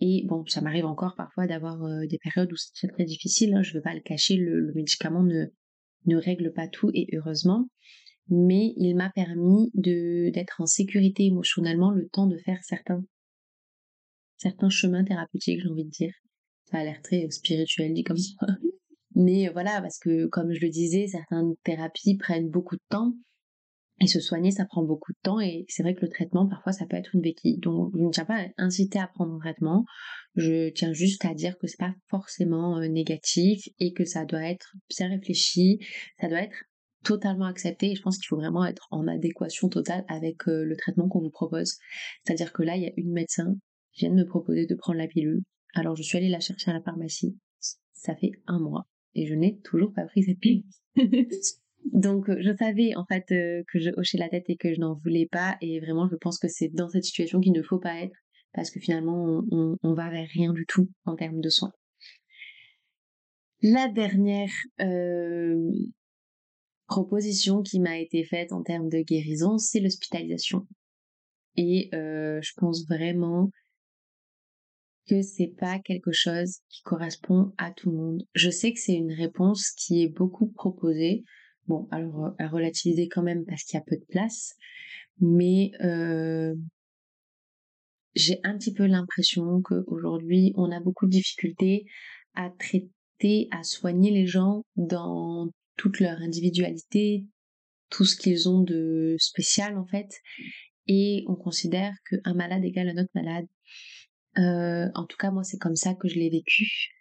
Et 0.00 0.24
bon, 0.26 0.44
ça 0.46 0.60
m'arrive 0.60 0.84
encore 0.84 1.14
parfois 1.16 1.46
d'avoir 1.46 1.82
euh, 1.82 2.06
des 2.06 2.18
périodes 2.18 2.52
où 2.52 2.56
c'est 2.56 2.72
très 2.74 2.88
très 2.88 3.04
difficile, 3.04 3.54
hein, 3.54 3.62
je 3.62 3.70
ne 3.70 3.74
veux 3.78 3.82
pas 3.82 3.94
le 3.94 4.00
cacher, 4.00 4.36
le, 4.36 4.72
médicament 4.74 5.22
ne, 5.22 5.46
ne 6.06 6.16
règle 6.16 6.52
pas 6.52 6.68
tout 6.68 6.90
et 6.92 7.06
heureusement, 7.14 7.68
mais 8.28 8.74
il 8.76 8.94
m'a 8.94 9.10
permis 9.10 9.70
d'être 9.74 10.60
en 10.60 10.66
sécurité 10.66 11.24
émotionnellement 11.24 11.90
le 11.90 12.08
temps 12.08 12.26
de 12.26 12.36
faire 12.36 12.62
certains 12.62 13.04
certains 14.36 14.70
chemins 14.70 15.04
thérapeutiques, 15.04 15.60
j'ai 15.62 15.68
envie 15.68 15.84
de 15.84 15.90
dire. 15.90 16.12
Ça 16.70 16.78
a 16.78 16.84
l'air 16.84 17.00
très 17.02 17.28
spirituel 17.30 17.94
dit 17.94 18.02
comme 18.02 18.16
ça. 18.16 18.46
Mais 19.14 19.48
voilà, 19.48 19.80
parce 19.80 19.98
que 19.98 20.26
comme 20.26 20.52
je 20.52 20.60
le 20.60 20.68
disais, 20.68 21.06
certaines 21.06 21.54
thérapies 21.64 22.16
prennent 22.16 22.50
beaucoup 22.50 22.76
de 22.76 22.84
temps. 22.90 23.14
Et 24.02 24.08
se 24.08 24.20
soigner, 24.20 24.50
ça 24.50 24.66
prend 24.66 24.82
beaucoup 24.82 25.12
de 25.12 25.18
temps 25.22 25.40
et 25.40 25.64
c'est 25.68 25.82
vrai 25.82 25.94
que 25.94 26.02
le 26.02 26.10
traitement, 26.10 26.46
parfois, 26.46 26.72
ça 26.72 26.84
peut 26.84 26.98
être 26.98 27.14
une 27.14 27.22
béquille. 27.22 27.56
Donc, 27.56 27.94
je 27.96 28.02
ne 28.02 28.10
tiens 28.10 28.26
pas 28.26 28.42
à 28.42 28.48
inciter 28.58 28.98
à 28.98 29.06
prendre 29.06 29.34
un 29.34 29.38
traitement. 29.38 29.86
Je 30.34 30.68
tiens 30.68 30.92
juste 30.92 31.24
à 31.24 31.32
dire 31.32 31.56
que 31.56 31.66
c'est 31.66 31.78
pas 31.78 31.94
forcément 32.10 32.76
euh, 32.76 32.88
négatif 32.88 33.66
et 33.80 33.94
que 33.94 34.04
ça 34.04 34.26
doit 34.26 34.42
être 34.42 34.74
bien 34.90 35.08
réfléchi. 35.08 35.78
Ça 36.20 36.28
doit 36.28 36.42
être 36.42 36.64
totalement 37.04 37.46
accepté 37.46 37.92
et 37.92 37.94
je 37.94 38.02
pense 38.02 38.18
qu'il 38.18 38.26
faut 38.26 38.36
vraiment 38.36 38.66
être 38.66 38.86
en 38.90 39.06
adéquation 39.06 39.70
totale 39.70 40.04
avec 40.08 40.46
euh, 40.46 40.62
le 40.62 40.76
traitement 40.76 41.08
qu'on 41.08 41.22
vous 41.22 41.30
propose. 41.30 41.78
C'est-à-dire 42.22 42.52
que 42.52 42.64
là, 42.64 42.76
il 42.76 42.82
y 42.82 42.86
a 42.86 42.92
une 42.98 43.12
médecin 43.12 43.54
vient 43.96 44.10
de 44.10 44.14
me 44.16 44.26
proposer 44.26 44.66
de 44.66 44.74
prendre 44.74 44.98
la 44.98 45.08
pilule. 45.08 45.42
Alors, 45.74 45.96
je 45.96 46.02
suis 46.02 46.18
allée 46.18 46.28
la 46.28 46.40
chercher 46.40 46.70
à 46.70 46.74
la 46.74 46.82
pharmacie. 46.82 47.36
Ça 47.92 48.14
fait 48.14 48.32
un 48.46 48.58
mois 48.58 48.86
et 49.14 49.26
je 49.26 49.34
n'ai 49.34 49.58
toujours 49.60 49.92
pas 49.92 50.04
pris 50.04 50.22
cette 50.22 50.38
pilule. 50.38 50.64
Donc 51.92 52.28
je 52.28 52.54
savais 52.56 52.96
en 52.96 53.04
fait 53.06 53.30
euh, 53.30 53.62
que 53.72 53.78
je 53.78 53.90
hochais 53.96 54.18
la 54.18 54.28
tête 54.28 54.44
et 54.48 54.56
que 54.56 54.74
je 54.74 54.80
n'en 54.80 54.94
voulais 54.94 55.28
pas 55.30 55.56
et 55.60 55.78
vraiment 55.80 56.08
je 56.08 56.16
pense 56.16 56.38
que 56.38 56.48
c'est 56.48 56.68
dans 56.68 56.88
cette 56.88 57.04
situation 57.04 57.40
qu'il 57.40 57.52
ne 57.52 57.62
faut 57.62 57.78
pas 57.78 58.00
être 58.02 58.16
parce 58.52 58.70
que 58.70 58.80
finalement 58.80 59.44
on, 59.50 59.94
va 59.94 60.10
vers 60.10 60.26
rien 60.28 60.52
du 60.52 60.66
tout 60.66 60.90
en 61.04 61.14
termes 61.14 61.40
de 61.40 61.48
soins. 61.48 61.72
La 63.62 63.88
dernière 63.88 64.50
euh, 64.80 65.70
proposition 66.86 67.62
qui 67.62 67.80
m'a 67.80 67.98
été 67.98 68.24
faite 68.24 68.52
en 68.52 68.62
termes 68.62 68.88
de 68.88 69.00
guérison, 69.00 69.58
c'est 69.58 69.80
l'hospitalisation. 69.80 70.66
Et 71.56 71.90
euh, 71.94 72.40
je 72.42 72.52
pense 72.56 72.86
vraiment 72.86 73.50
que 75.08 75.22
c'est 75.22 75.54
pas 75.58 75.78
quelque 75.78 76.12
chose 76.12 76.58
qui 76.68 76.82
correspond 76.82 77.52
à 77.58 77.70
tout 77.72 77.90
le 77.90 77.96
monde. 77.96 78.22
Je 78.34 78.50
sais 78.50 78.72
que 78.72 78.80
c'est 78.80 78.94
une 78.94 79.12
réponse 79.12 79.70
qui 79.70 80.02
est 80.02 80.08
beaucoup 80.08 80.48
proposée. 80.48 81.24
Bon, 81.66 81.88
alors 81.90 82.34
à 82.38 82.48
relativiser 82.48 83.08
quand 83.08 83.22
même 83.22 83.44
parce 83.44 83.64
qu'il 83.64 83.76
y 83.76 83.80
a 83.80 83.84
peu 83.84 83.96
de 83.96 84.04
place, 84.08 84.54
mais 85.20 85.72
euh, 85.82 86.54
j'ai 88.14 88.40
un 88.44 88.56
petit 88.56 88.72
peu 88.72 88.86
l'impression 88.86 89.60
qu'aujourd'hui, 89.62 90.52
on 90.56 90.70
a 90.70 90.80
beaucoup 90.80 91.06
de 91.06 91.10
difficultés 91.10 91.84
à 92.34 92.50
traiter, 92.50 93.48
à 93.50 93.62
soigner 93.62 94.10
les 94.10 94.26
gens 94.26 94.64
dans 94.76 95.50
toute 95.76 96.00
leur 96.00 96.18
individualité, 96.22 97.26
tout 97.90 98.04
ce 98.04 98.16
qu'ils 98.16 98.48
ont 98.48 98.62
de 98.62 99.16
spécial 99.18 99.76
en 99.76 99.86
fait. 99.86 100.08
Et 100.86 101.24
on 101.28 101.34
considère 101.34 101.92
qu'un 102.08 102.34
malade 102.34 102.64
égale 102.64 102.88
un 102.88 103.02
autre 103.02 103.10
malade. 103.14 103.46
Euh, 104.38 104.88
en 104.94 105.06
tout 105.06 105.16
cas, 105.16 105.30
moi, 105.30 105.44
c'est 105.44 105.58
comme 105.58 105.76
ça 105.76 105.94
que 105.94 106.08
je 106.08 106.18
l'ai 106.18 106.30
vécu. 106.30 106.92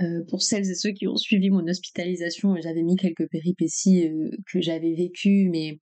Euh, 0.00 0.24
pour 0.28 0.42
celles 0.42 0.68
et 0.70 0.74
ceux 0.74 0.90
qui 0.90 1.06
ont 1.06 1.16
suivi 1.16 1.50
mon 1.50 1.66
hospitalisation, 1.66 2.56
j'avais 2.60 2.82
mis 2.82 2.96
quelques 2.96 3.28
péripéties 3.28 4.08
euh, 4.08 4.30
que 4.50 4.60
j'avais 4.60 4.94
vécues, 4.94 5.48
mais 5.50 5.78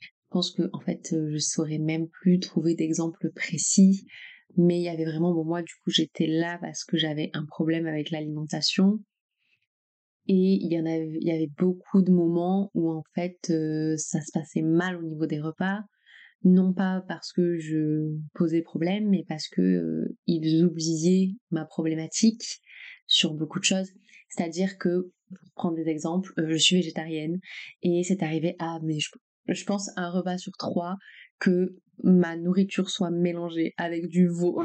je 0.00 0.08
pense 0.30 0.50
que 0.50 0.62
en 0.72 0.80
fait, 0.80 1.10
je 1.12 1.38
saurais 1.38 1.78
même 1.78 2.08
plus 2.08 2.38
trouver 2.40 2.74
d'exemples 2.74 3.30
précis. 3.34 4.06
Mais 4.56 4.78
il 4.78 4.82
y 4.82 4.88
avait 4.88 5.04
vraiment, 5.04 5.32
bon, 5.32 5.44
moi, 5.44 5.62
du 5.62 5.72
coup, 5.82 5.90
j'étais 5.90 6.26
là 6.26 6.58
parce 6.60 6.84
que 6.84 6.98
j'avais 6.98 7.30
un 7.32 7.46
problème 7.46 7.86
avec 7.86 8.10
l'alimentation. 8.10 8.98
Et 10.28 10.58
il 10.60 10.72
y 10.72 10.78
en 10.78 10.86
avait, 10.86 11.10
il 11.20 11.26
y 11.26 11.32
avait 11.32 11.50
beaucoup 11.58 12.02
de 12.02 12.12
moments 12.12 12.70
où 12.74 12.90
en 12.92 13.02
fait, 13.14 13.38
ça 13.96 14.20
se 14.20 14.30
passait 14.32 14.62
mal 14.62 14.96
au 14.96 15.02
niveau 15.02 15.26
des 15.26 15.40
repas 15.40 15.80
non 16.44 16.72
pas 16.72 17.04
parce 17.08 17.32
que 17.32 17.58
je 17.58 18.16
posais 18.34 18.62
problème, 18.62 19.08
mais 19.08 19.24
parce 19.28 19.48
que 19.48 19.62
euh, 19.62 20.16
ils 20.26 20.64
oubliaient 20.64 21.34
ma 21.50 21.64
problématique 21.64 22.60
sur 23.06 23.34
beaucoup 23.34 23.60
de 23.60 23.64
choses. 23.64 23.90
C'est-à-dire 24.28 24.78
que, 24.78 25.10
pour 25.28 25.50
prendre 25.54 25.76
des 25.76 25.88
exemples, 25.88 26.32
euh, 26.38 26.48
je 26.48 26.56
suis 26.56 26.76
végétarienne 26.76 27.38
et 27.82 28.02
c'est 28.02 28.22
arrivé 28.22 28.56
à, 28.58 28.78
mais 28.82 28.98
je, 28.98 29.64
pense, 29.64 29.90
un 29.96 30.10
repas 30.10 30.38
sur 30.38 30.52
trois 30.58 30.96
que 31.38 31.76
ma 32.02 32.36
nourriture 32.36 32.90
soit 32.90 33.10
mélangée 33.10 33.74
avec 33.76 34.08
du 34.08 34.26
veau 34.26 34.62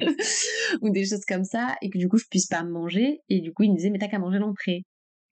ou 0.80 0.90
des 0.90 1.04
choses 1.04 1.24
comme 1.26 1.44
ça 1.44 1.76
et 1.82 1.90
que 1.90 1.98
du 1.98 2.08
coup 2.08 2.18
je 2.18 2.26
puisse 2.30 2.46
pas 2.46 2.62
manger. 2.62 3.20
Et 3.28 3.40
du 3.40 3.52
coup 3.52 3.64
ils 3.64 3.72
me 3.72 3.76
disaient 3.76 3.90
mais 3.90 3.98
t'as 3.98 4.08
qu'à 4.08 4.18
manger 4.18 4.38
l'entrée. 4.38 4.84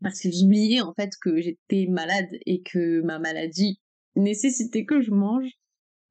Parce 0.02 0.18
qu'ils 0.20 0.44
oubliaient 0.44 0.80
en 0.80 0.92
fait 0.94 1.10
que 1.20 1.40
j'étais 1.40 1.86
malade 1.88 2.28
et 2.44 2.62
que 2.62 3.00
ma 3.02 3.18
maladie 3.18 3.78
nécessitait 4.16 4.84
que 4.84 5.00
je 5.00 5.12
mange 5.12 5.48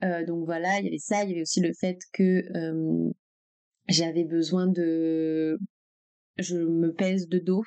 euh, 0.04 0.26
donc 0.26 0.46
voilà, 0.46 0.80
il 0.80 0.86
y 0.86 0.88
avait 0.88 0.98
ça, 0.98 1.24
il 1.24 1.30
y 1.30 1.34
avait 1.34 1.42
aussi 1.42 1.62
le 1.62 1.74
fait 1.74 2.00
que 2.14 2.44
j'avais 3.88 4.24
besoin 4.24 4.68
de... 4.68 5.60
Je 6.38 6.58
me 6.58 6.94
pèse 6.94 7.28
de 7.28 7.40
dos. 7.40 7.64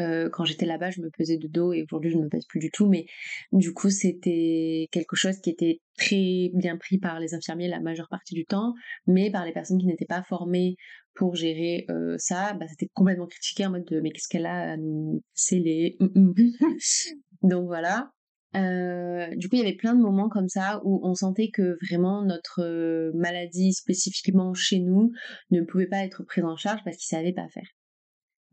Euh, 0.00 0.30
quand 0.30 0.44
j'étais 0.46 0.64
là-bas, 0.64 0.90
je 0.90 1.02
me 1.02 1.10
pesais 1.10 1.36
de 1.36 1.48
dos 1.48 1.72
et 1.72 1.82
aujourd'hui, 1.82 2.10
je 2.10 2.16
ne 2.16 2.24
me 2.24 2.28
pèse 2.28 2.46
plus 2.46 2.60
du 2.60 2.70
tout. 2.70 2.88
Mais 2.88 3.04
du 3.52 3.74
coup, 3.74 3.90
c'était 3.90 4.88
quelque 4.90 5.16
chose 5.16 5.38
qui 5.40 5.50
était 5.50 5.80
très 5.98 6.50
bien 6.54 6.78
pris 6.78 6.98
par 6.98 7.20
les 7.20 7.34
infirmiers 7.34 7.68
la 7.68 7.80
majeure 7.80 8.08
partie 8.08 8.34
du 8.34 8.46
temps, 8.46 8.72
mais 9.06 9.30
par 9.30 9.44
les 9.44 9.52
personnes 9.52 9.78
qui 9.78 9.86
n'étaient 9.86 10.06
pas 10.06 10.22
formées 10.22 10.76
pour 11.14 11.34
gérer 11.34 11.84
euh, 11.90 12.16
ça, 12.18 12.54
bah, 12.54 12.66
c'était 12.68 12.88
complètement 12.94 13.26
critiqué 13.26 13.66
en 13.66 13.70
mode 13.70 13.84
de, 13.84 14.00
mais 14.00 14.10
qu'est-ce 14.10 14.28
qu'elle 14.28 14.46
a 14.46 14.72
à 14.72 14.76
nous 14.78 15.22
les 15.50 15.98
Donc 17.42 17.66
voilà. 17.66 18.10
Euh, 18.54 19.28
du 19.36 19.48
coup, 19.48 19.56
il 19.56 19.60
y 19.60 19.62
avait 19.62 19.76
plein 19.76 19.94
de 19.94 20.02
moments 20.02 20.28
comme 20.28 20.48
ça 20.48 20.80
où 20.84 21.00
on 21.02 21.14
sentait 21.14 21.48
que 21.48 21.76
vraiment 21.88 22.22
notre 22.22 22.60
euh, 22.62 23.10
maladie 23.14 23.72
spécifiquement 23.72 24.52
chez 24.54 24.78
nous 24.78 25.12
ne 25.50 25.62
pouvait 25.62 25.86
pas 25.86 26.04
être 26.04 26.22
prise 26.24 26.44
en 26.44 26.56
charge 26.56 26.80
parce 26.84 26.96
qu'ils 26.96 27.16
savaient 27.16 27.32
pas 27.32 27.48
faire. 27.48 27.68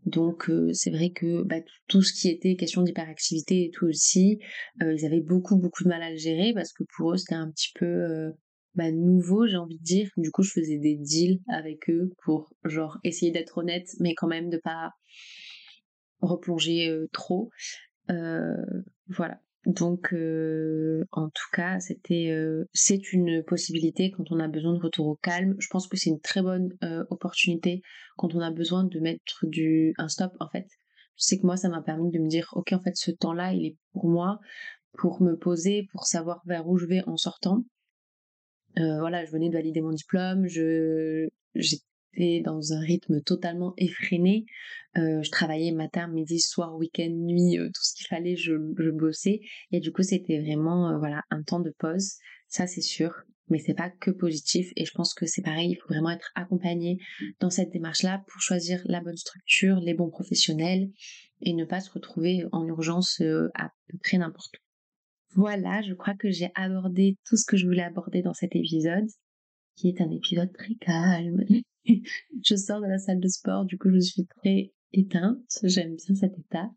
Donc 0.05 0.49
euh, 0.49 0.71
c'est 0.71 0.91
vrai 0.91 1.11
que 1.11 1.43
bah, 1.43 1.57
tout 1.87 2.01
ce 2.01 2.13
qui 2.13 2.29
était 2.29 2.55
question 2.55 2.83
d'hyperactivité 2.83 3.65
et 3.65 3.71
tout 3.71 3.85
aussi, 3.85 4.39
ils 4.79 5.05
avaient 5.05 5.19
beaucoup 5.19 5.57
beaucoup 5.57 5.83
de 5.83 5.89
mal 5.89 6.01
à 6.01 6.09
le 6.09 6.15
gérer 6.15 6.53
parce 6.53 6.71
que 6.71 6.85
pour 6.95 7.11
eux 7.11 7.17
c'était 7.17 7.35
un 7.35 7.51
petit 7.51 7.71
peu 7.75 8.31
bah, 8.75 8.91
nouveau, 8.93 9.45
j'ai 9.45 9.57
envie 9.57 9.77
de 9.77 9.83
dire. 9.83 10.09
Du 10.15 10.31
coup, 10.31 10.41
je 10.41 10.51
faisais 10.51 10.77
des 10.77 10.95
deals 10.95 11.41
avec 11.49 11.89
eux 11.89 12.13
pour 12.23 12.53
genre 12.63 12.97
essayer 13.03 13.31
d'être 13.31 13.57
honnête, 13.57 13.89
mais 13.99 14.15
quand 14.15 14.27
même 14.27 14.49
de 14.49 14.57
pas 14.57 14.91
replonger 16.21 16.89
trop. 17.11 17.49
voilà. 18.07 19.41
Donc, 19.65 20.13
euh, 20.13 21.03
en 21.11 21.29
tout 21.29 21.49
cas, 21.51 21.79
c'était, 21.79 22.29
euh, 22.31 22.65
c'est 22.73 23.11
une 23.11 23.43
possibilité 23.43 24.09
quand 24.11 24.31
on 24.31 24.39
a 24.39 24.47
besoin 24.47 24.73
de 24.73 24.79
retour 24.79 25.07
au 25.07 25.15
calme. 25.15 25.55
Je 25.59 25.67
pense 25.69 25.87
que 25.87 25.97
c'est 25.97 26.09
une 26.09 26.21
très 26.21 26.41
bonne 26.41 26.69
euh, 26.83 27.03
opportunité 27.09 27.81
quand 28.17 28.33
on 28.35 28.39
a 28.39 28.51
besoin 28.51 28.85
de 28.85 28.99
mettre 28.99 29.45
du 29.45 29.93
un 29.97 30.07
stop. 30.07 30.31
En 30.39 30.49
fait, 30.49 30.65
je 31.17 31.25
sais 31.25 31.37
que 31.37 31.45
moi, 31.45 31.57
ça 31.57 31.67
m'a 31.69 31.81
permis 31.81 32.09
de 32.09 32.19
me 32.19 32.29
dire, 32.29 32.47
ok, 32.53 32.71
en 32.71 32.81
fait, 32.81 32.95
ce 32.95 33.11
temps-là, 33.11 33.53
il 33.53 33.65
est 33.65 33.77
pour 33.91 34.07
moi, 34.07 34.39
pour 34.97 35.21
me 35.21 35.35
poser, 35.35 35.87
pour 35.91 36.05
savoir 36.05 36.41
vers 36.45 36.67
où 36.67 36.77
je 36.77 36.85
vais 36.85 37.03
en 37.05 37.17
sortant. 37.17 37.65
voilà, 38.77 39.25
je 39.25 39.31
venais 39.31 39.49
de 39.49 39.53
valider 39.53 39.81
mon 39.81 39.91
diplôme, 39.91 40.47
je 40.47 41.27
j'ai 41.55 41.77
dans 42.17 42.73
un 42.73 42.79
rythme 42.79 43.21
totalement 43.21 43.73
effréné. 43.77 44.45
Euh, 44.97 45.21
je 45.21 45.29
travaillais 45.29 45.71
matin, 45.71 46.07
midi, 46.07 46.39
soir, 46.39 46.75
week-end, 46.75 47.11
nuit, 47.11 47.57
euh, 47.57 47.67
tout 47.67 47.83
ce 47.83 47.95
qu'il 47.95 48.07
fallait, 48.07 48.35
je, 48.35 48.53
je, 48.77 48.89
bossais. 48.89 49.41
Et 49.71 49.79
du 49.79 49.91
coup, 49.91 50.03
c'était 50.03 50.39
vraiment 50.39 50.89
euh, 50.89 50.97
voilà 50.97 51.23
un 51.29 51.43
temps 51.43 51.59
de 51.59 51.73
pause, 51.77 52.15
ça 52.47 52.67
c'est 52.67 52.81
sûr. 52.81 53.13
Mais 53.51 53.59
c'est 53.59 53.73
pas 53.73 53.89
que 53.89 54.11
positif 54.11 54.71
et 54.75 54.85
je 54.85 54.91
pense 54.91 55.15
que 55.15 55.25
c'est 55.25 55.41
pareil, 55.41 55.71
il 55.71 55.75
faut 55.75 55.87
vraiment 55.87 56.11
être 56.11 56.31
accompagné 56.35 56.99
dans 57.39 57.49
cette 57.49 57.71
démarche-là 57.71 58.23
pour 58.27 58.39
choisir 58.41 58.79
la 58.85 59.01
bonne 59.01 59.17
structure, 59.17 59.79
les 59.79 59.95
bons 59.95 60.11
professionnels 60.11 60.91
et 61.41 61.53
ne 61.53 61.65
pas 61.65 61.79
se 61.79 61.89
retrouver 61.89 62.43
en 62.51 62.67
urgence 62.67 63.23
à 63.55 63.71
peu 63.87 63.97
près 64.03 64.19
n'importe 64.19 64.53
où. 64.55 65.41
Voilà, 65.41 65.81
je 65.81 65.95
crois 65.95 66.13
que 66.13 66.29
j'ai 66.29 66.51
abordé 66.53 67.17
tout 67.25 67.37
ce 67.37 67.45
que 67.47 67.57
je 67.57 67.65
voulais 67.65 67.81
aborder 67.81 68.21
dans 68.21 68.35
cet 68.35 68.55
épisode, 68.55 69.07
qui 69.75 69.89
est 69.89 70.01
un 70.01 70.11
épisode 70.11 70.53
très 70.53 70.75
calme, 70.75 71.43
je 72.43 72.55
sors 72.55 72.81
de 72.81 72.87
la 72.87 72.97
salle 72.97 73.19
de 73.19 73.27
sport, 73.27 73.65
du 73.65 73.77
coup 73.77 73.89
je 73.91 73.99
suis 73.99 74.25
très 74.25 74.71
éteinte, 74.93 75.59
j'aime 75.63 75.95
bien 75.95 76.15
cet 76.15 76.37
état. 76.37 76.69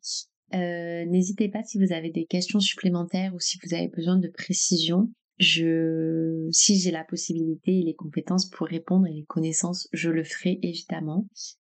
Euh, 0.54 1.06
n'hésitez 1.06 1.48
pas 1.48 1.62
si 1.62 1.78
vous 1.78 1.92
avez 1.92 2.10
des 2.10 2.26
questions 2.26 2.60
supplémentaires 2.60 3.34
ou 3.34 3.40
si 3.40 3.58
vous 3.64 3.74
avez 3.74 3.88
besoin 3.88 4.16
de 4.16 4.28
précision. 4.28 5.10
Je, 5.38 6.46
si 6.52 6.78
j'ai 6.78 6.90
la 6.90 7.04
possibilité 7.04 7.80
et 7.80 7.82
les 7.82 7.94
compétences 7.94 8.48
pour 8.50 8.66
répondre 8.66 9.06
et 9.06 9.12
les 9.12 9.24
connaissances, 9.24 9.88
je 9.92 10.10
le 10.10 10.24
ferai 10.24 10.58
évidemment. 10.62 11.26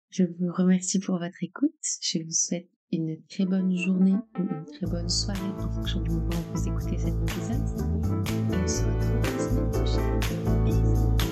Je 0.09 0.23
vous 0.23 0.51
remercie 0.51 0.99
pour 0.99 1.19
votre 1.19 1.43
écoute. 1.43 1.71
Je 2.01 2.19
vous 2.19 2.31
souhaite 2.31 2.67
une 2.91 3.17
très 3.29 3.45
bonne 3.45 3.75
journée 3.77 4.15
ou 4.37 4.41
une 4.41 4.65
très 4.65 4.87
bonne 4.87 5.07
soirée 5.07 5.39
en 5.59 5.71
fonction 5.71 6.01
du 6.01 6.09
moment 6.09 6.29
où 6.29 6.57
vous 6.57 6.67
écoutez 6.67 6.97
cet 6.97 7.13
épisode. 7.13 7.61
On 8.49 8.67
se 8.67 8.83
retrouve 8.83 9.21
la 9.23 9.39
semaine 9.39 9.71
prochaine. 9.71 10.65
Bisous 10.65 11.30